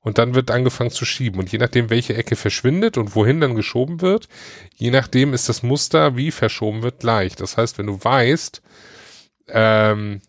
[0.00, 1.38] und dann wird angefangen zu schieben.
[1.38, 4.28] Und je nachdem, welche Ecke verschwindet und wohin dann geschoben wird,
[4.74, 7.36] je nachdem ist das Muster, wie verschoben wird, gleich.
[7.36, 8.62] Das heißt, wenn du weißt,
[9.48, 10.20] ähm,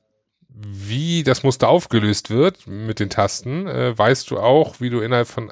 [0.62, 5.28] wie das Muster aufgelöst wird mit den Tasten, äh, weißt du auch, wie du innerhalb
[5.28, 5.52] von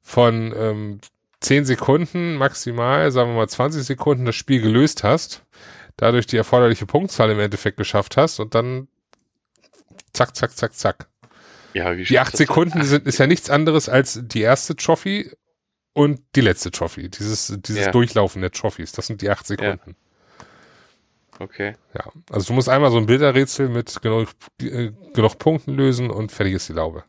[0.00, 1.00] von ähm,
[1.40, 5.44] 10 Sekunden maximal, sagen wir mal 20 Sekunden das Spiel gelöst hast,
[5.96, 8.88] dadurch die erforderliche Punktzahl im Endeffekt geschafft hast und dann
[10.12, 11.08] zack, zack, zack, zack.
[11.74, 15.32] Ja, wie die acht Sekunden sind, ist ja nichts anderes als die erste Trophy
[15.94, 17.08] und die letzte Trophy.
[17.08, 17.90] Dieses, dieses ja.
[17.90, 18.92] Durchlaufen der Trophys.
[18.92, 19.90] Das sind die acht Sekunden.
[19.90, 19.94] Ja.
[21.38, 21.76] Okay.
[21.94, 24.28] Ja, also du musst einmal so ein Bilderrätsel mit genug,
[24.60, 27.04] äh, genug Punkten lösen und fertig ist die Laube.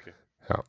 [0.00, 0.12] Okay.
[0.48, 0.62] Ja.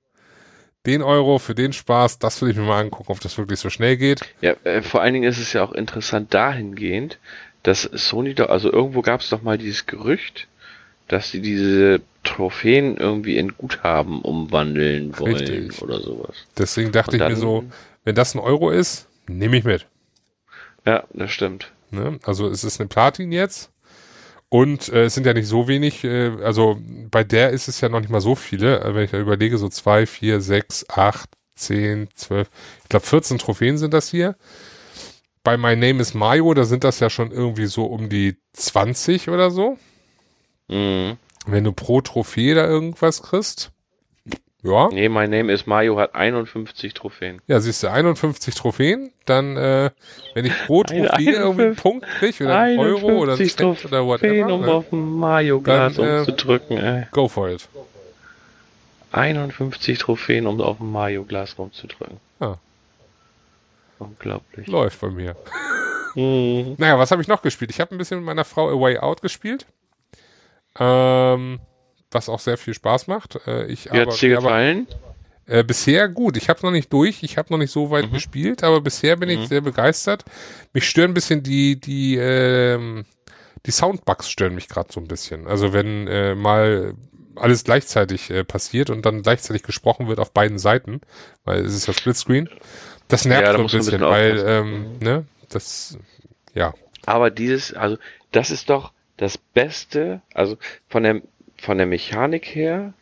[0.86, 3.70] den Euro für den Spaß, das will ich mir mal angucken, ob das wirklich so
[3.70, 4.22] schnell geht.
[4.42, 7.20] Ja, äh, vor allen Dingen ist es ja auch interessant dahingehend,
[7.64, 10.48] dass Sony doch, also irgendwo gab es doch mal dieses Gerücht,
[11.08, 15.82] dass sie diese Trophäen irgendwie in Guthaben umwandeln wollen Richtig.
[15.82, 16.36] oder sowas.
[16.58, 17.64] Deswegen dachte dann, ich mir so,
[18.04, 19.88] wenn das ein Euro ist, nehme ich mit.
[20.86, 21.72] Ja, das stimmt.
[21.92, 22.20] Ne?
[22.24, 23.70] Also es ist eine Platin jetzt
[24.54, 26.80] Und äh, es sind ja nicht so wenig, äh, also
[27.10, 29.58] bei der ist es ja noch nicht mal so viele, äh, wenn ich da überlege,
[29.58, 32.52] so zwei, vier, sechs, acht, zehn, zwölf,
[32.84, 34.36] ich glaube 14 Trophäen sind das hier.
[35.44, 39.30] Bei My Name is Mayo, da sind das ja schon irgendwie so um die 20
[39.30, 39.80] oder so.
[40.68, 41.18] Mhm.
[41.48, 43.72] Wenn du pro Trophäe da irgendwas kriegst.
[44.64, 44.88] Ja.
[44.88, 47.42] Nee, My Name is Mayo hat 51 Trophäen.
[47.48, 49.92] Ja, siehst du, 51 Trophäen, dann, äh,
[50.34, 53.56] wenn ich pro Trophäe 51 irgendwie einen Punkt kriege oder einen Euro oder einen 51
[53.58, 54.72] Cent oder Trophäen, whatever, um ne?
[54.72, 57.08] auf ein Mayo-Glas Dann, äh, umzudrücken, ey.
[57.12, 57.68] go for it.
[59.12, 62.18] 51 Trophäen, um auf ein Mayo-Glas rumzudrücken.
[62.40, 62.58] Ja.
[64.00, 64.68] Unglaublich.
[64.68, 65.36] Läuft bei mir.
[66.16, 66.76] Mhm.
[66.78, 67.72] Naja, was habe ich noch gespielt?
[67.72, 69.66] Ich habe ein bisschen mit meiner Frau A Way Out gespielt.
[70.80, 71.60] Ähm,
[72.14, 73.40] was auch sehr viel Spaß macht.
[73.48, 74.88] Äh, ich Wie hat's dir aber, gefallen?
[75.46, 76.38] Äh, bisher gut.
[76.38, 77.22] Ich habe noch nicht durch.
[77.24, 78.12] Ich habe noch nicht so weit Mhm.
[78.12, 79.46] gespielt, aber bisher bin ich Mhm.
[79.48, 80.24] sehr begeistert.
[80.74, 83.06] Mich stören ein bisschen die die ähm,
[83.66, 85.48] die Soundbugs stören mich gerade so ein bisschen.
[85.48, 86.96] Also wenn äh, mal
[87.36, 91.02] alles gleichzeitig äh, passiert und dann gleichzeitig gesprochen wird auf beiden Seiten,
[91.46, 92.50] weil es ist ja Splitscreen.
[93.08, 95.98] Das nervt Ja, so ein du ein bisschen, bisschen weil ähm, ne, das
[96.54, 96.74] ja,
[97.06, 97.98] Aber dieses, also
[98.32, 100.58] das ist doch das Beste, also
[100.90, 101.22] von der
[101.64, 102.94] von der Mechanik her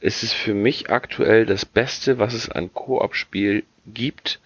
[0.00, 4.40] ist es für mich aktuell das Beste, was es an Koop-Spiel gibt,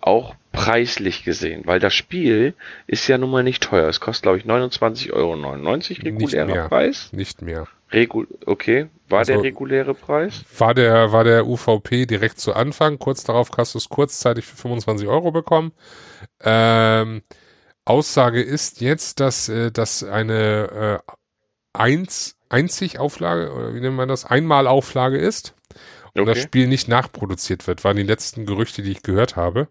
[0.00, 2.54] auch preislich gesehen, weil das Spiel
[2.86, 3.88] ist ja nun mal nicht teuer.
[3.88, 7.12] Es kostet, glaube ich, 29,99 Euro regulärer nicht mehr, Preis.
[7.12, 7.66] Nicht mehr.
[7.92, 10.44] Regu okay, war also, der reguläre Preis?
[10.58, 12.98] War der, war der UVP direkt zu Anfang.
[12.98, 15.72] Kurz darauf hast du es kurzzeitig für 25 Euro bekommen.
[16.40, 17.22] Ähm,
[17.84, 21.12] Aussage ist jetzt, dass, äh, dass eine äh,
[21.72, 25.54] 1 Einzigauflage, oder wie nennt man das, Einmalauflage ist
[26.14, 26.34] und okay.
[26.34, 29.66] das Spiel nicht nachproduziert wird, waren die letzten Gerüchte, die ich gehört habe.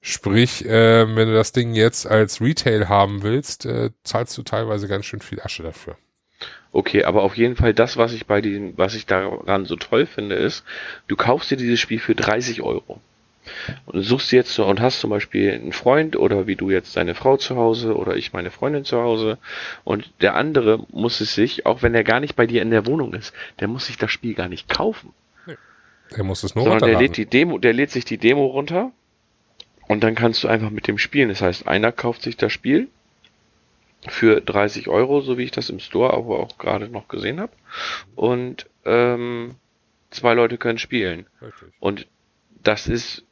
[0.00, 4.88] Sprich, äh, wenn du das Ding jetzt als Retail haben willst, äh, zahlst du teilweise
[4.88, 5.96] ganz schön viel Asche dafür.
[6.72, 10.06] Okay, aber auf jeden Fall das, was ich bei den, was ich daran so toll
[10.06, 10.64] finde, ist,
[11.06, 13.00] du kaufst dir dieses Spiel für 30 Euro.
[13.86, 16.96] Und du suchst jetzt so und hast zum Beispiel einen Freund oder wie du jetzt
[16.96, 19.38] deine Frau zu Hause oder ich meine Freundin zu Hause
[19.84, 22.86] und der andere muss es sich, auch wenn er gar nicht bei dir in der
[22.86, 25.12] Wohnung ist, der muss sich das Spiel gar nicht kaufen.
[26.10, 27.06] Er muss es nur sondern der runterladen.
[27.06, 28.92] lädt die Demo, der lädt sich die Demo runter
[29.88, 31.28] und dann kannst du einfach mit dem spielen.
[31.28, 32.88] Das heißt, einer kauft sich das Spiel
[34.08, 37.52] für 30 Euro, so wie ich das im Store aber auch gerade noch gesehen habe.
[38.14, 39.54] Und ähm,
[40.10, 41.26] zwei Leute können spielen.
[41.40, 41.68] Richtig.
[41.80, 42.06] Und
[42.62, 43.24] das ist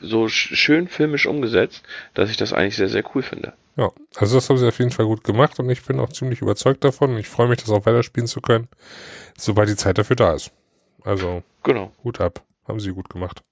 [0.00, 1.82] so sch- schön filmisch umgesetzt,
[2.14, 3.52] dass ich das eigentlich sehr, sehr cool finde.
[3.76, 6.40] Ja, also das haben sie auf jeden Fall gut gemacht und ich bin auch ziemlich
[6.40, 8.68] überzeugt davon und ich freue mich, das auch weiterspielen zu können,
[9.36, 10.52] sobald die Zeit dafür da ist.
[11.04, 11.92] Also Genau.
[12.04, 13.42] Hut ab, haben sie gut gemacht.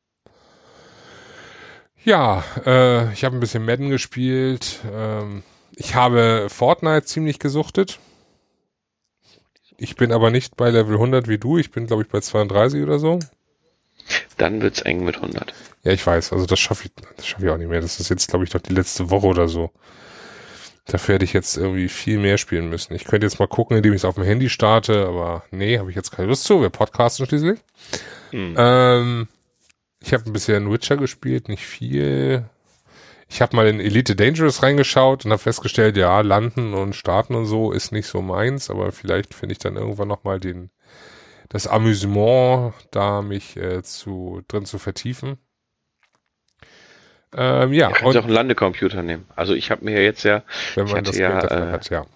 [2.04, 4.80] Ja, äh, ich habe ein bisschen Madden gespielt.
[4.92, 5.42] Ähm,
[5.76, 7.98] ich habe Fortnite ziemlich gesuchtet.
[9.78, 11.58] Ich bin aber nicht bei Level 100 wie du.
[11.58, 13.18] Ich bin, glaube ich, bei 32 oder so.
[14.36, 15.52] Dann wird's eng mit 100.
[15.84, 16.32] Ja, ich weiß.
[16.32, 17.80] Also das schaffe ich, das schaffe ich auch nicht mehr.
[17.80, 19.70] Das ist jetzt, glaube ich, doch die letzte Woche oder so.
[20.86, 22.94] Dafür hätte ich jetzt irgendwie viel mehr spielen müssen.
[22.94, 25.90] Ich könnte jetzt mal gucken, indem ich es auf dem Handy starte, aber nee, habe
[25.90, 26.60] ich jetzt keine Lust zu.
[26.60, 27.60] Wir podcasten schließlich.
[28.30, 28.54] Hm.
[28.56, 29.28] Ähm,
[30.00, 32.44] ich habe ein bisschen Witcher gespielt, nicht viel.
[33.28, 37.46] Ich habe mal in Elite Dangerous reingeschaut und habe festgestellt, ja, landen und starten und
[37.46, 40.70] so ist nicht so meins, aber vielleicht finde ich dann irgendwann noch mal den
[41.52, 45.36] das Amüsement, da mich äh, zu drin zu vertiefen.
[47.34, 49.26] Ähm, ja, kannst auch einen Landecomputer nehmen.
[49.36, 50.42] Also ich habe mir jetzt ja,
[50.74, 52.06] wenn man das ja, Geld dafür äh, hat, ja.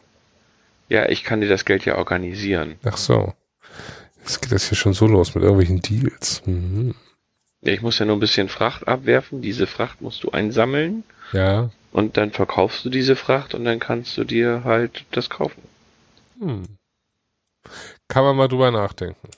[0.88, 2.76] ja, ich kann dir das Geld ja organisieren.
[2.84, 3.34] Ach so.
[4.20, 6.42] Jetzt geht das hier schon so los mit irgendwelchen Deals.
[6.46, 6.94] Mhm.
[7.62, 9.40] Ja, Ich muss ja nur ein bisschen Fracht abwerfen.
[9.40, 11.70] Diese Fracht musst du einsammeln Ja.
[11.92, 15.62] und dann verkaufst du diese Fracht und dann kannst du dir halt das kaufen.
[16.40, 16.64] Hm.
[18.08, 19.28] Kann man mal drüber nachdenken.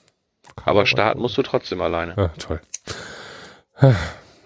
[0.55, 2.17] Kann Aber starten musst du trotzdem alleine.
[2.17, 2.61] Ah, toll.
[3.75, 3.93] Ah,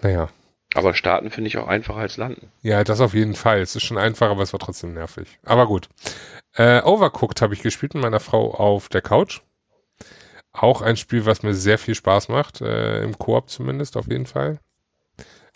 [0.02, 0.28] Naja.
[0.74, 2.50] Aber starten finde ich auch einfacher als landen.
[2.62, 3.60] Ja, das auf jeden Fall.
[3.60, 5.38] Es ist schon einfach, aber es war trotzdem nervig.
[5.44, 5.88] Aber gut.
[6.54, 9.40] Äh, Overcooked habe ich gespielt mit meiner Frau auf der Couch.
[10.52, 14.26] Auch ein Spiel, was mir sehr viel Spaß macht, äh, im Koop zumindest auf jeden
[14.26, 14.58] Fall.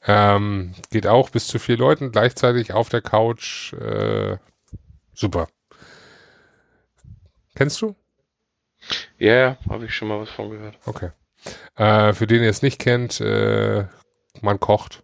[0.07, 3.73] Ähm, geht auch bis zu vier Leuten gleichzeitig auf der Couch.
[3.75, 4.39] Äh,
[5.15, 5.49] super.
[7.57, 7.97] Kennst du?
[9.19, 10.79] Ja, ja, habe ich schon mal was von gehört.
[10.87, 11.11] Okay.
[11.77, 13.85] Äh, für den ihr es nicht kennt, äh,
[14.41, 15.03] man kocht.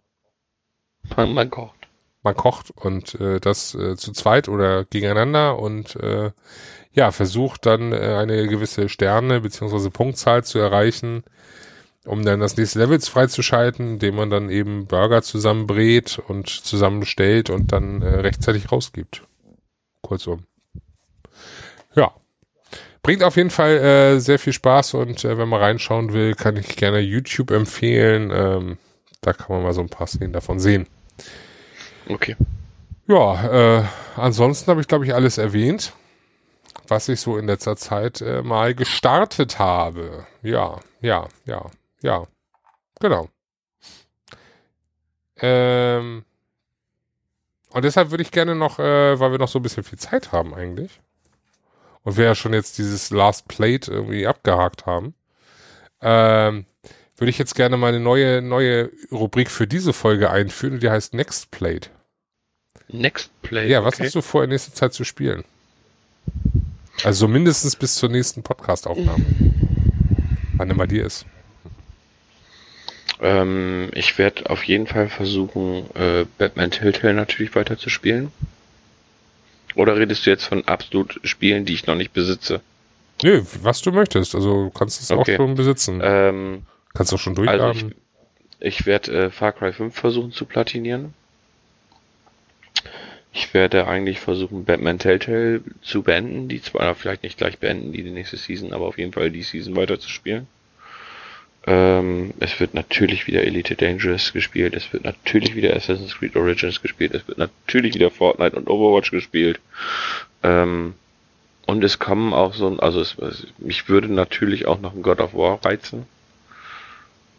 [1.15, 1.75] Man, man kocht.
[2.23, 6.31] man kocht und äh, das äh, zu zweit oder gegeneinander und äh,
[6.93, 11.23] ja, versucht dann äh, eine gewisse Sterne beziehungsweise Punktzahl zu erreichen,
[12.05, 17.71] um dann das nächste Level freizuschalten, indem man dann eben Burger zusammenbrät und zusammenstellt und
[17.71, 19.23] dann rechtzeitig rausgibt.
[20.01, 20.45] Kurzum.
[21.95, 22.13] Ja.
[23.05, 26.57] Bringt auf jeden Fall äh, sehr viel Spaß und äh, wenn man reinschauen will, kann
[26.57, 28.31] ich gerne YouTube empfehlen.
[28.33, 28.79] Ähm,
[29.21, 30.87] da kann man mal so ein paar Szenen davon sehen.
[32.09, 32.35] Okay.
[33.05, 33.83] Ja, äh,
[34.15, 35.93] ansonsten habe ich, glaube ich, alles erwähnt,
[36.87, 40.25] was ich so in letzter Zeit äh, mal gestartet habe.
[40.41, 41.69] Ja, ja, ja,
[42.01, 42.25] ja.
[42.99, 43.29] Genau.
[45.37, 46.25] Ähm,
[47.69, 50.31] und deshalb würde ich gerne noch, äh, weil wir noch so ein bisschen viel Zeit
[50.31, 50.99] haben eigentlich,
[52.05, 55.13] und wir ja schon jetzt dieses Last Plate irgendwie abgehakt haben,
[56.01, 56.65] ähm,
[57.17, 61.13] würde ich jetzt gerne mal eine neue, neue Rubrik für diese Folge einführen, die heißt
[61.13, 61.89] Next Plate.
[62.87, 63.67] Next Plate?
[63.67, 64.05] Ja, was okay.
[64.05, 65.43] hast du vor, in nächster Zeit zu spielen?
[67.03, 69.25] Also mindestens bis zur nächsten Podcast-Aufnahme.
[70.57, 71.25] Wann immer die ist.
[73.19, 78.31] Ähm, ich werde auf jeden Fall versuchen, äh, Batman Telltale natürlich weiter zu spielen.
[79.75, 82.61] Oder redest du jetzt von absolut Spielen, die ich noch nicht besitze?
[83.23, 84.35] Nö, was du möchtest.
[84.35, 85.33] Also du kannst es okay.
[85.33, 86.01] auch schon besitzen.
[86.03, 86.63] Ähm,
[86.93, 87.61] kannst auch schon durchladen.
[87.61, 87.87] Also
[88.59, 91.13] ich, ich werde äh, Far Cry 5 versuchen zu platinieren.
[93.33, 98.01] Ich werde eigentlich versuchen, Batman Telltale zu beenden, die zwar vielleicht nicht gleich beenden, die,
[98.01, 100.47] die nächste Season, aber auf jeden Fall die Season weiter zu spielen.
[101.67, 106.81] Ähm, es wird natürlich wieder Elite Dangerous gespielt, es wird natürlich wieder Assassin's Creed Origins
[106.81, 109.59] gespielt, es wird natürlich wieder Fortnite und Overwatch gespielt.
[110.43, 110.93] Ähm,
[111.65, 113.17] und es kommen auch so, also es,
[113.57, 116.05] mich würde natürlich auch noch ein God of War reizen.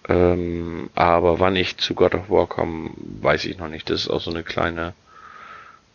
[0.08, 3.88] Ähm, aber wann ich zu God of War komme, weiß ich noch nicht.
[3.90, 4.94] Das ist auch so eine kleine,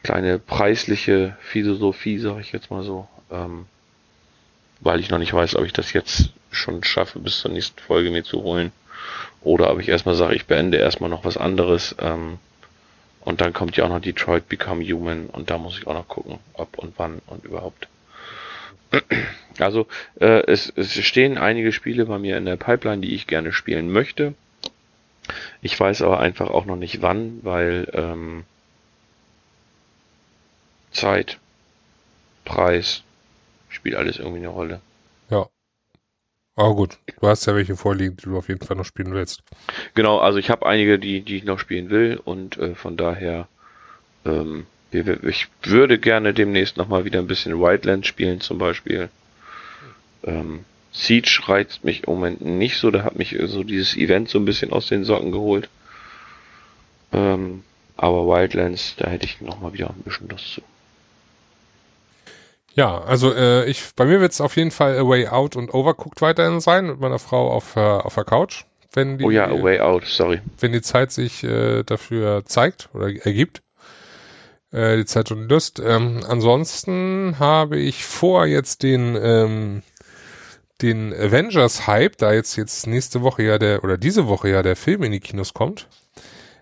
[0.04, 3.08] kleine preisliche Philosophie, sag ich jetzt mal so.
[3.30, 3.66] Ähm,
[4.80, 8.12] weil ich noch nicht weiß, ob ich das jetzt schon schaffe, bis zur nächsten Folge
[8.12, 8.72] mir zu holen.
[9.42, 11.96] Oder ob ich erstmal sage, ich beende erstmal noch was anderes.
[12.00, 12.38] Ähm,
[13.22, 16.08] und dann kommt ja auch noch Detroit Become Human und da muss ich auch noch
[16.08, 17.88] gucken, ob und wann und überhaupt.
[19.60, 19.86] Also
[20.20, 23.92] äh, es, es stehen einige Spiele bei mir in der Pipeline, die ich gerne spielen
[23.92, 24.34] möchte.
[25.62, 28.44] Ich weiß aber einfach auch noch nicht wann, weil ähm,
[30.92, 31.38] Zeit,
[32.46, 33.04] Preis
[33.70, 34.82] spielt alles irgendwie eine Rolle.
[36.56, 39.42] Aber gut, du hast ja welche vorliegen, die du auf jeden Fall noch spielen willst.
[39.94, 43.48] Genau, also ich habe einige, die, die ich noch spielen will und äh, von daher,
[44.26, 49.10] ähm, ich würde gerne demnächst nochmal wieder ein bisschen Wildlands spielen zum Beispiel.
[50.24, 54.38] Ähm, Siege reizt mich im Moment nicht so, da hat mich so dieses Event so
[54.38, 55.70] ein bisschen aus den Socken geholt.
[57.14, 57.64] Ähm,
[57.96, 60.62] aber Wildlands, da hätte ich nochmal wieder ein bisschen Lust zu.
[62.74, 65.74] Ja, also äh, ich, bei mir wird es auf jeden Fall A Way Out und
[65.74, 68.64] Overcooked weiterhin sein mit meiner Frau auf, äh, auf der Couch.
[68.94, 70.42] Wenn die, oh ja, A Way Out, sorry.
[70.60, 73.62] Wenn die Zeit sich äh, dafür zeigt oder ergibt.
[74.72, 75.82] Äh, die Zeit und Lust.
[75.86, 79.84] Ähm, ansonsten habe ich vor, jetzt den, ähm,
[80.82, 85.04] den Avengers-Hype, da jetzt, jetzt nächste Woche ja der, oder diese Woche ja der Film
[85.04, 85.88] in die Kinos kommt,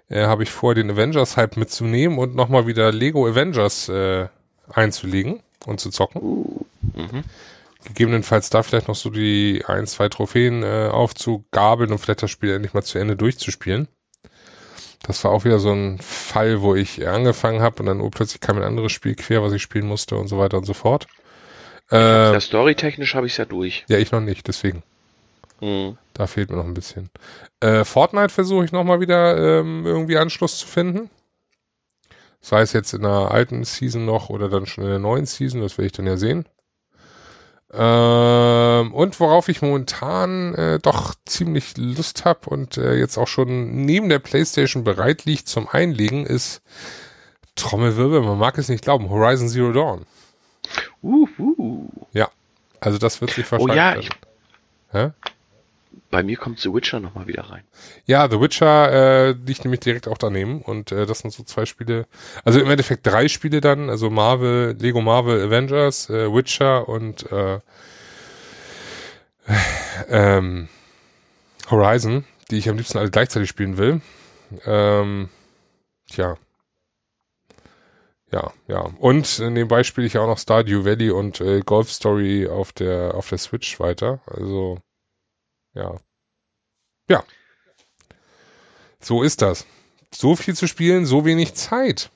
[0.07, 4.27] äh, habe ich vor, den Avengers-Hype mitzunehmen und nochmal wieder Lego Avengers äh,
[4.73, 6.65] einzulegen und zu zocken.
[6.95, 7.23] Mhm.
[7.85, 12.53] Gegebenenfalls da vielleicht noch so die ein, zwei Trophäen äh, aufzugabeln und vielleicht das Spiel
[12.53, 13.87] endlich mal zu Ende durchzuspielen.
[15.03, 18.41] Das war auch wieder so ein Fall, wo ich angefangen habe und dann oh, plötzlich
[18.41, 21.07] kam ein anderes Spiel quer, was ich spielen musste und so weiter und so fort.
[21.89, 23.85] Äh, ja, storytechnisch habe ich es ja durch.
[23.87, 24.83] Ja, ich noch nicht, deswegen.
[25.61, 25.97] Mhm.
[26.13, 27.09] Da fehlt mir noch ein bisschen.
[27.61, 31.09] Äh, Fortnite versuche ich nochmal wieder ähm, irgendwie Anschluss zu finden.
[32.41, 35.61] Sei es jetzt in der alten Season noch oder dann schon in der neuen Season,
[35.61, 36.45] das werde ich dann ja sehen.
[37.71, 43.85] Ähm, und worauf ich momentan äh, doch ziemlich Lust habe und äh, jetzt auch schon
[43.85, 46.61] neben der Playstation bereit liegt zum Einlegen, ist
[47.55, 50.05] Trommelwirbel, man mag es nicht glauben, Horizon Zero Dawn.
[51.03, 51.87] Uh, uh.
[52.11, 52.29] Ja,
[52.79, 53.71] also das wird sich wahrscheinlich...
[53.71, 54.09] Oh ja, ich,
[54.91, 55.11] Hä?
[56.09, 57.63] Bei mir kommt The Witcher nochmal wieder rein.
[58.05, 61.65] Ja, The Witcher äh, liegt nämlich direkt auch daneben und äh, das sind so zwei
[61.65, 62.07] Spiele,
[62.43, 67.59] also im Endeffekt drei Spiele dann, also Marvel, Lego Marvel Avengers, äh, Witcher und äh,
[70.09, 70.69] ähm,
[71.69, 74.01] Horizon, die ich am liebsten alle gleichzeitig spielen will.
[74.65, 75.29] Ähm,
[76.09, 76.37] tja.
[78.31, 78.81] Ja, ja.
[78.99, 83.29] Und nebenbei spiele ich auch noch Stardew Valley und äh, Golf Story auf der auf
[83.29, 84.21] der Switch weiter.
[84.27, 84.77] Also
[85.73, 85.95] ja.
[87.09, 87.23] Ja.
[88.99, 89.65] So ist das.
[90.11, 92.09] So viel zu spielen, so wenig Zeit.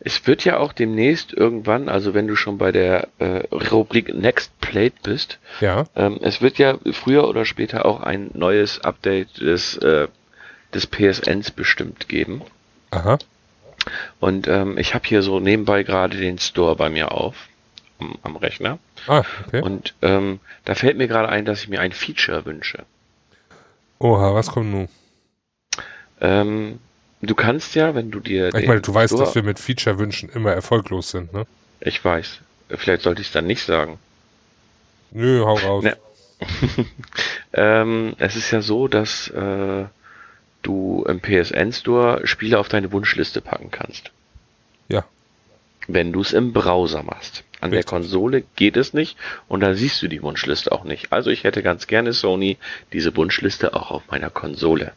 [0.00, 4.58] Es wird ja auch demnächst irgendwann, also wenn du schon bei der äh, Rubrik Next
[4.60, 5.86] Plate bist, ja.
[5.96, 10.06] Ähm, es wird ja früher oder später auch ein neues Update des, äh,
[10.72, 12.42] des PSNs bestimmt geben.
[12.90, 13.18] Aha.
[14.20, 17.48] Und ähm, ich habe hier so nebenbei gerade den Store bei mir auf.
[17.98, 18.78] Am, am Rechner.
[19.06, 19.62] Ah, okay.
[19.62, 22.84] Und ähm, da fällt mir gerade ein, dass ich mir ein Feature wünsche.
[23.98, 24.88] Oha, was kommt nun?
[26.20, 26.78] Ähm,
[27.22, 28.54] du kannst ja, wenn du dir.
[28.54, 31.46] Ich meine, du weißt, Store- dass wir mit Feature-Wünschen immer erfolglos sind, ne?
[31.80, 32.40] Ich weiß.
[32.70, 33.98] Vielleicht sollte ich es dann nicht sagen.
[35.10, 35.84] Nö, hau raus.
[35.84, 35.96] Ne.
[37.52, 39.84] Ähm, es ist ja so, dass äh,
[40.62, 44.10] du im PSN Store Spiele auf deine Wunschliste packen kannst.
[44.88, 45.04] Ja.
[45.86, 47.42] Wenn du es im Browser machst.
[47.60, 47.90] An der Richtig.
[47.90, 49.16] Konsole geht es nicht
[49.48, 51.12] und da siehst du die Wunschliste auch nicht.
[51.12, 52.56] Also ich hätte ganz gerne Sony
[52.92, 54.92] diese Wunschliste auch auf meiner Konsole.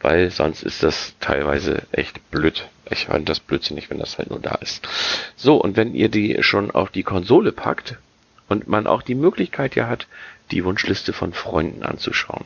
[0.00, 2.68] Weil sonst ist das teilweise echt blöd.
[2.90, 4.86] Ich fand das blödsinnig, wenn das halt nur da ist.
[5.36, 7.96] So, und wenn ihr die schon auf die Konsole packt
[8.48, 10.06] und man auch die Möglichkeit ja hat,
[10.50, 12.44] die Wunschliste von Freunden anzuschauen,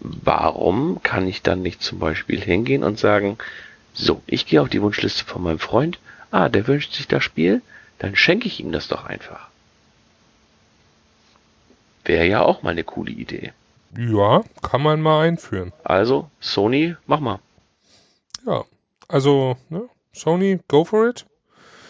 [0.00, 3.38] warum kann ich dann nicht zum Beispiel hingehen und sagen,
[3.92, 5.98] so, ich gehe auf die Wunschliste von meinem Freund,
[6.30, 7.62] ah, der wünscht sich das Spiel,
[7.98, 9.48] dann schenke ich ihm das doch einfach.
[12.04, 13.52] Wäre ja auch mal eine coole Idee.
[13.96, 15.72] Ja, kann man mal einführen.
[15.84, 17.40] Also, Sony, mach mal.
[18.46, 18.64] Ja.
[19.08, 19.88] Also, ne?
[20.12, 21.26] Sony, go for it.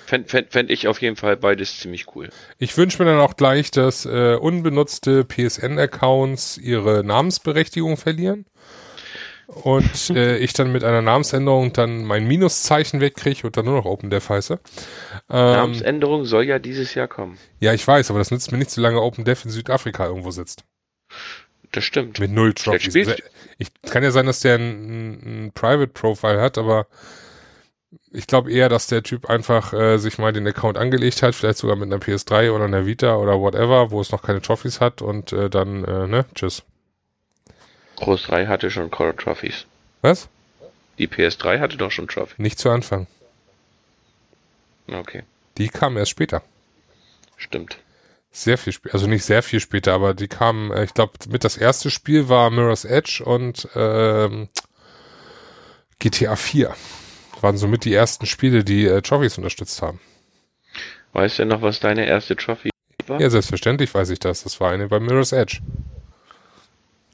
[0.07, 2.31] Fänd, fänd, fänd ich auf jeden Fall beides ziemlich cool.
[2.59, 8.47] Ich wünsche mir dann auch gleich, dass äh, unbenutzte PSN-Accounts ihre Namensberechtigung verlieren.
[9.49, 13.87] Und äh, ich dann mit einer Namensänderung dann mein Minuszeichen wegkriege und dann nur noch
[13.87, 14.61] OpenDev heiße.
[15.31, 17.39] Ähm, Namensänderung soll ja dieses Jahr kommen.
[17.59, 20.65] ja, ich weiß, aber das nützt mir nicht, solange OpenDev in Südafrika irgendwo sitzt.
[21.73, 22.19] Das stimmt.
[22.19, 23.09] Mit null Trophies.
[23.09, 23.23] Also,
[23.57, 26.87] ich kann ja sein, dass der ein, ein Private Profile hat, aber
[28.11, 31.59] ich glaube eher, dass der Typ einfach äh, sich mal den Account angelegt hat, vielleicht
[31.59, 35.01] sogar mit einer PS3 oder einer Vita oder whatever, wo es noch keine Trophies hat
[35.01, 36.65] und äh, dann, äh, ne, tschüss.
[38.01, 39.67] Groß 3 hatte schon Core Trophies.
[40.03, 40.29] Was?
[40.99, 42.41] Die PS3 hatte doch schon Trophy.
[42.41, 43.07] Nicht zu Anfang.
[44.91, 45.23] Okay,
[45.59, 46.43] Die kamen erst später.
[47.37, 47.79] stimmt.
[48.31, 51.45] Sehr viel später, also nicht sehr viel später, aber die kamen, äh, ich glaube, mit
[51.45, 54.49] das erste Spiel war Mirror's Edge und ähm,
[55.99, 56.75] GTA 4.
[57.41, 59.99] Waren somit die ersten Spiele, die äh, Trophies unterstützt haben.
[61.15, 62.71] Weißt du noch, was deine erste Trophy
[63.07, 63.21] war?
[63.21, 64.43] Ja, selbstverständlich weiß ich das.
[64.45, 65.61] Das war eine bei Mirror's Edge.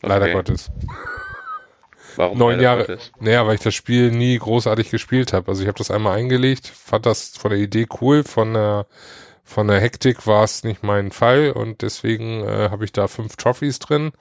[0.09, 0.33] Leider Okay.
[0.35, 0.71] Gottes.
[2.17, 2.87] Warum Neun Jahre.
[2.87, 3.11] Gottes?
[3.19, 5.49] Naja, weil ich das Spiel nie großartig gespielt habe.
[5.49, 8.87] Also ich habe das einmal eingelegt, fand das von der Idee cool, von der
[9.47, 13.37] von der Hektik war es nicht mein Fall und deswegen äh, habe ich da fünf
[13.37, 14.13] Trophies drin.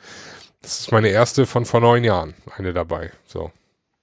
[0.61, 3.11] Das ist meine erste von vor neun Jahren, eine dabei.
[3.25, 3.51] So.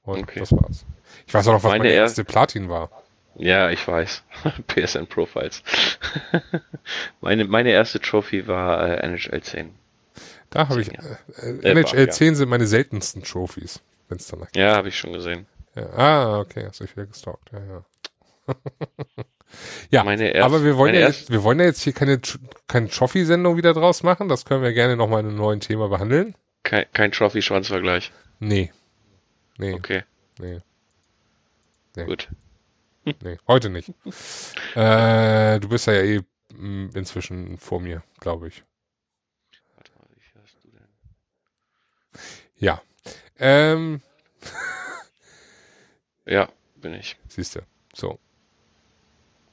[0.03, 0.41] Und Okay.
[0.41, 0.87] das war's.
[1.26, 2.91] Ich weiß auch noch, was meine, Meine er- erste Platin war.
[3.37, 4.22] Ja, ich weiß.
[4.68, 5.62] PSN Profiles.
[7.20, 9.74] meine, meine erste Trophy war äh, NHL 10.
[10.51, 10.99] Da habe ich äh,
[11.43, 12.09] Äh, NHL ja.
[12.11, 15.47] 10 sind meine seltensten Trophies, wenn's danach Ja, habe ich schon gesehen.
[15.77, 15.89] Ja.
[15.91, 17.51] Ah, okay, hast dich wieder gestalkt.
[17.53, 17.85] Ja, ja.
[19.91, 22.21] ja, Meine erst- aber wir wollen ja jetzt, wir wollen ja jetzt hier keine,
[22.67, 24.29] keine Trophy-Sendung wieder draus machen.
[24.29, 26.35] Das können wir gerne nochmal in einem neuen Thema behandeln.
[26.65, 28.11] Kein, kein Trophy-Schwanzvergleich.
[28.41, 28.73] Nee.
[29.59, 30.03] Nee, Okay,
[30.39, 30.61] nee,
[31.97, 32.05] Nee.
[32.05, 32.29] gut.
[33.23, 33.91] nee, heute nicht.
[34.75, 36.21] äh, du bist ja eh
[36.55, 38.63] mm, inzwischen vor mir, glaube ich.
[39.77, 40.89] Warte mal, wie viel hast du denn?
[42.61, 42.81] Ja.
[43.39, 44.01] Ähm,
[46.27, 47.17] Ja, bin ich.
[47.29, 47.61] siehst du.
[47.95, 48.19] So.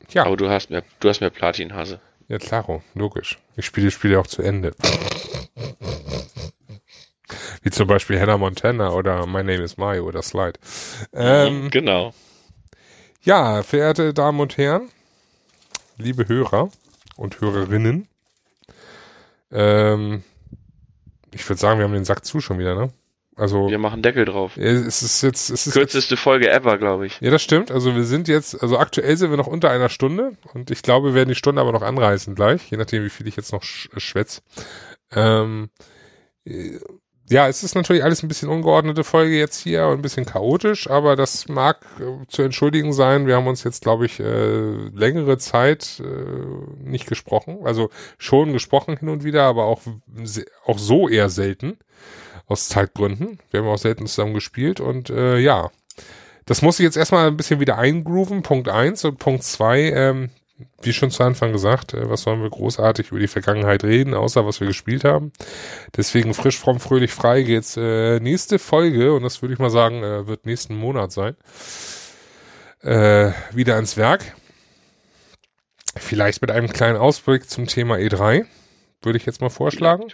[0.10, 2.00] Ja, Aber du hast mehr, du hast mehr Platinhase.
[2.28, 3.40] ja, klaro, logisch.
[3.56, 4.74] Ich spiele Spiele auch zu Ende.
[7.62, 10.60] Wie zum Beispiel Hannah Montana oder My Name is Mario oder Slide.
[11.14, 12.14] Ähm, Genau.
[13.24, 14.90] ja, verehrte Damen und Herren,
[15.98, 16.70] liebe Hörer
[17.18, 18.08] und Hörerinnen,
[19.52, 20.24] ähm,
[21.34, 22.92] ich würde sagen, wir haben den Sack zu schon wieder, ne?
[23.36, 24.58] Also, Wir machen Deckel drauf.
[24.58, 27.22] es ist jetzt, es ist jetzt, Kürzeste Folge ever, glaube ich.
[27.22, 27.70] ja, das stimmt.
[27.70, 31.10] Also wir sind jetzt, also aktuell sind wir noch unter einer Stunde und ich glaube,
[31.10, 33.62] wir werden die Stunde aber noch anreißen gleich, je nachdem, wie viel ich jetzt noch
[33.62, 34.42] sch schwätz.
[35.12, 35.70] Ähm,
[36.46, 36.80] äh,
[37.30, 40.90] ja, es ist natürlich alles ein bisschen ungeordnete Folge jetzt hier und ein bisschen chaotisch,
[40.90, 43.28] aber das mag äh, zu entschuldigen sein.
[43.28, 47.60] Wir haben uns jetzt, glaube ich, äh, längere Zeit äh, nicht gesprochen.
[47.64, 49.82] Also schon gesprochen hin und wieder, aber auch,
[50.66, 51.78] auch so eher selten.
[52.50, 53.40] Aus Zeitgründen.
[53.52, 55.70] Wir haben auch selten zusammen gespielt und äh, ja.
[56.46, 60.30] Das muss ich jetzt erstmal ein bisschen wieder eingrooven, Punkt eins Und Punkt zwei ähm,
[60.82, 64.46] wie schon zu Anfang gesagt, äh, was sollen wir großartig über die Vergangenheit reden, außer
[64.46, 65.32] was wir gespielt haben.
[65.96, 70.04] Deswegen frisch, fromm, fröhlich, frei geht's äh, nächste Folge, und das würde ich mal sagen,
[70.04, 71.36] äh, wird nächsten Monat sein,
[72.82, 74.36] äh, wieder ans Werk.
[75.96, 78.46] Vielleicht mit einem kleinen Ausblick zum Thema E3,
[79.02, 80.06] würde ich jetzt mal vorschlagen.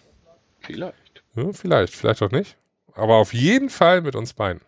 [0.59, 1.23] Vielleicht.
[1.35, 2.57] Ja, vielleicht, vielleicht auch nicht.
[2.93, 4.61] Aber auf jeden Fall mit uns beiden.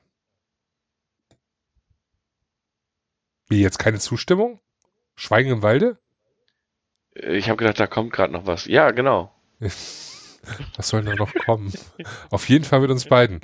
[3.48, 4.60] Wie jetzt keine Zustimmung?
[5.16, 5.98] Schweigen im Walde?
[7.14, 8.66] Ich habe gedacht, da kommt gerade noch was.
[8.66, 9.34] Ja, genau.
[9.60, 11.74] was soll da noch kommen?
[12.30, 13.42] auf jeden Fall mit uns beiden.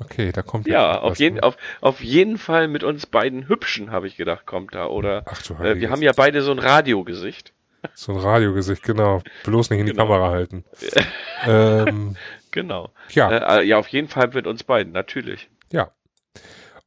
[0.00, 4.08] Okay, da kommt ja auf jeden auf, auf jeden Fall mit uns beiden Hübschen habe
[4.08, 7.52] ich gedacht kommt da oder Ach, du äh, wir haben ja beide so ein Radiogesicht.
[7.94, 9.22] So ein Radiogesicht, genau.
[9.44, 10.06] Bloß nicht in die genau.
[10.06, 10.64] Kamera halten.
[11.46, 12.16] ähm,
[12.50, 12.90] genau.
[13.10, 13.58] Ja.
[13.58, 15.50] Äh, ja, auf jeden Fall mit uns beiden, natürlich.
[15.70, 15.90] Ja.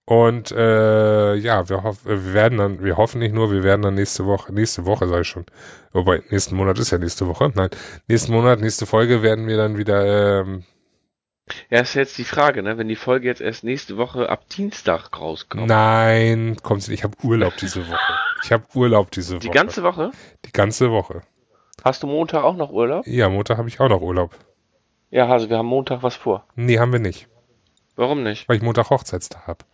[0.10, 3.95] Und äh, ja, wir, hoff, wir werden dann, wir hoffen nicht nur, wir werden dann
[3.95, 5.45] nächste Woche, nächste Woche sei schon,
[5.91, 7.70] wobei nächsten Monat ist ja nächste Woche, nein,
[8.08, 10.64] nächsten Monat, nächste Folge werden wir dann wieder ähm,
[11.70, 12.78] ja, ist jetzt die Frage, ne?
[12.78, 15.68] Wenn die Folge jetzt erst nächste Woche ab Dienstag rauskommt.
[15.68, 16.99] Nein, kommt sie nicht.
[16.99, 18.20] Ich habe Urlaub diese Woche.
[18.43, 19.39] Ich habe Urlaub diese Woche.
[19.41, 20.12] Die ganze Woche?
[20.45, 21.22] Die ganze Woche.
[21.84, 23.08] Hast du Montag auch noch Urlaub?
[23.08, 24.36] Ja, Montag habe ich auch noch Urlaub.
[25.10, 26.45] Ja, also wir haben Montag was vor.
[26.55, 27.28] Nee, haben wir nicht.
[27.95, 28.47] Warum nicht?
[28.49, 29.66] Weil ich Montag Hochzeitstag habe.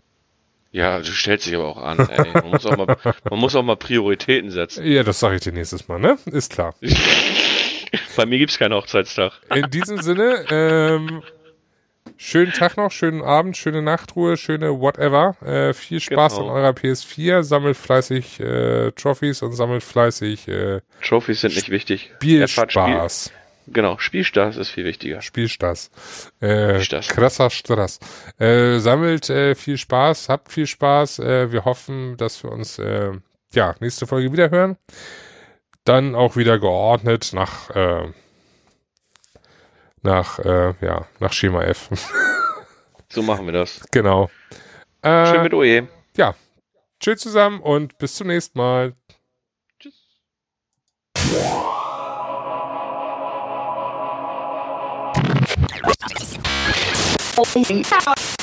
[0.74, 2.00] Ja, du stellst dich aber auch an.
[2.10, 2.34] Ey.
[2.34, 2.98] Man, muss auch mal,
[3.30, 4.84] man muss auch mal Prioritäten setzen.
[4.84, 6.18] Ja, das sage ich dir nächstes Mal, ne?
[6.26, 6.74] Ist klar.
[8.18, 9.34] Bei mir gibt's keinen Hochzeitstag.
[9.54, 11.22] In diesem Sinne, ähm,
[12.18, 15.36] Schönen Tag noch, schönen Abend, schöne Nachtruhe, schöne whatever.
[15.46, 16.50] Äh, viel Spaß genau.
[16.50, 17.44] an eurer PS4.
[17.44, 20.48] Sammelt fleißig äh, Trophies und sammelt fleißig.
[20.48, 22.12] Äh, Trophies sind nicht wichtig.
[22.16, 23.26] Spielspaß.
[23.26, 25.22] Spiel, genau, Spielspaß ist viel wichtiger.
[25.22, 25.92] Spielspaß.
[26.40, 27.08] Äh, Spielspaß.
[27.08, 28.00] Krasser Stress.
[28.40, 31.20] Äh, sammelt äh, viel Spaß, habt viel Spaß.
[31.20, 33.12] Äh, wir hoffen, dass wir uns äh,
[33.54, 34.78] ja nächste Folge wieder hören.
[35.86, 38.08] Dann auch wieder geordnet nach äh,
[40.04, 41.90] nach, äh, ja, nach Schema F.
[43.10, 43.82] so machen wir das.
[43.92, 44.30] Genau.
[45.04, 45.88] Schön mit OE.
[46.16, 46.36] Ja.
[47.00, 48.94] Tschüss zusammen und bis zum nächsten Mal.
[49.80, 50.08] Tschüss.
[57.36, 58.43] ok 行下班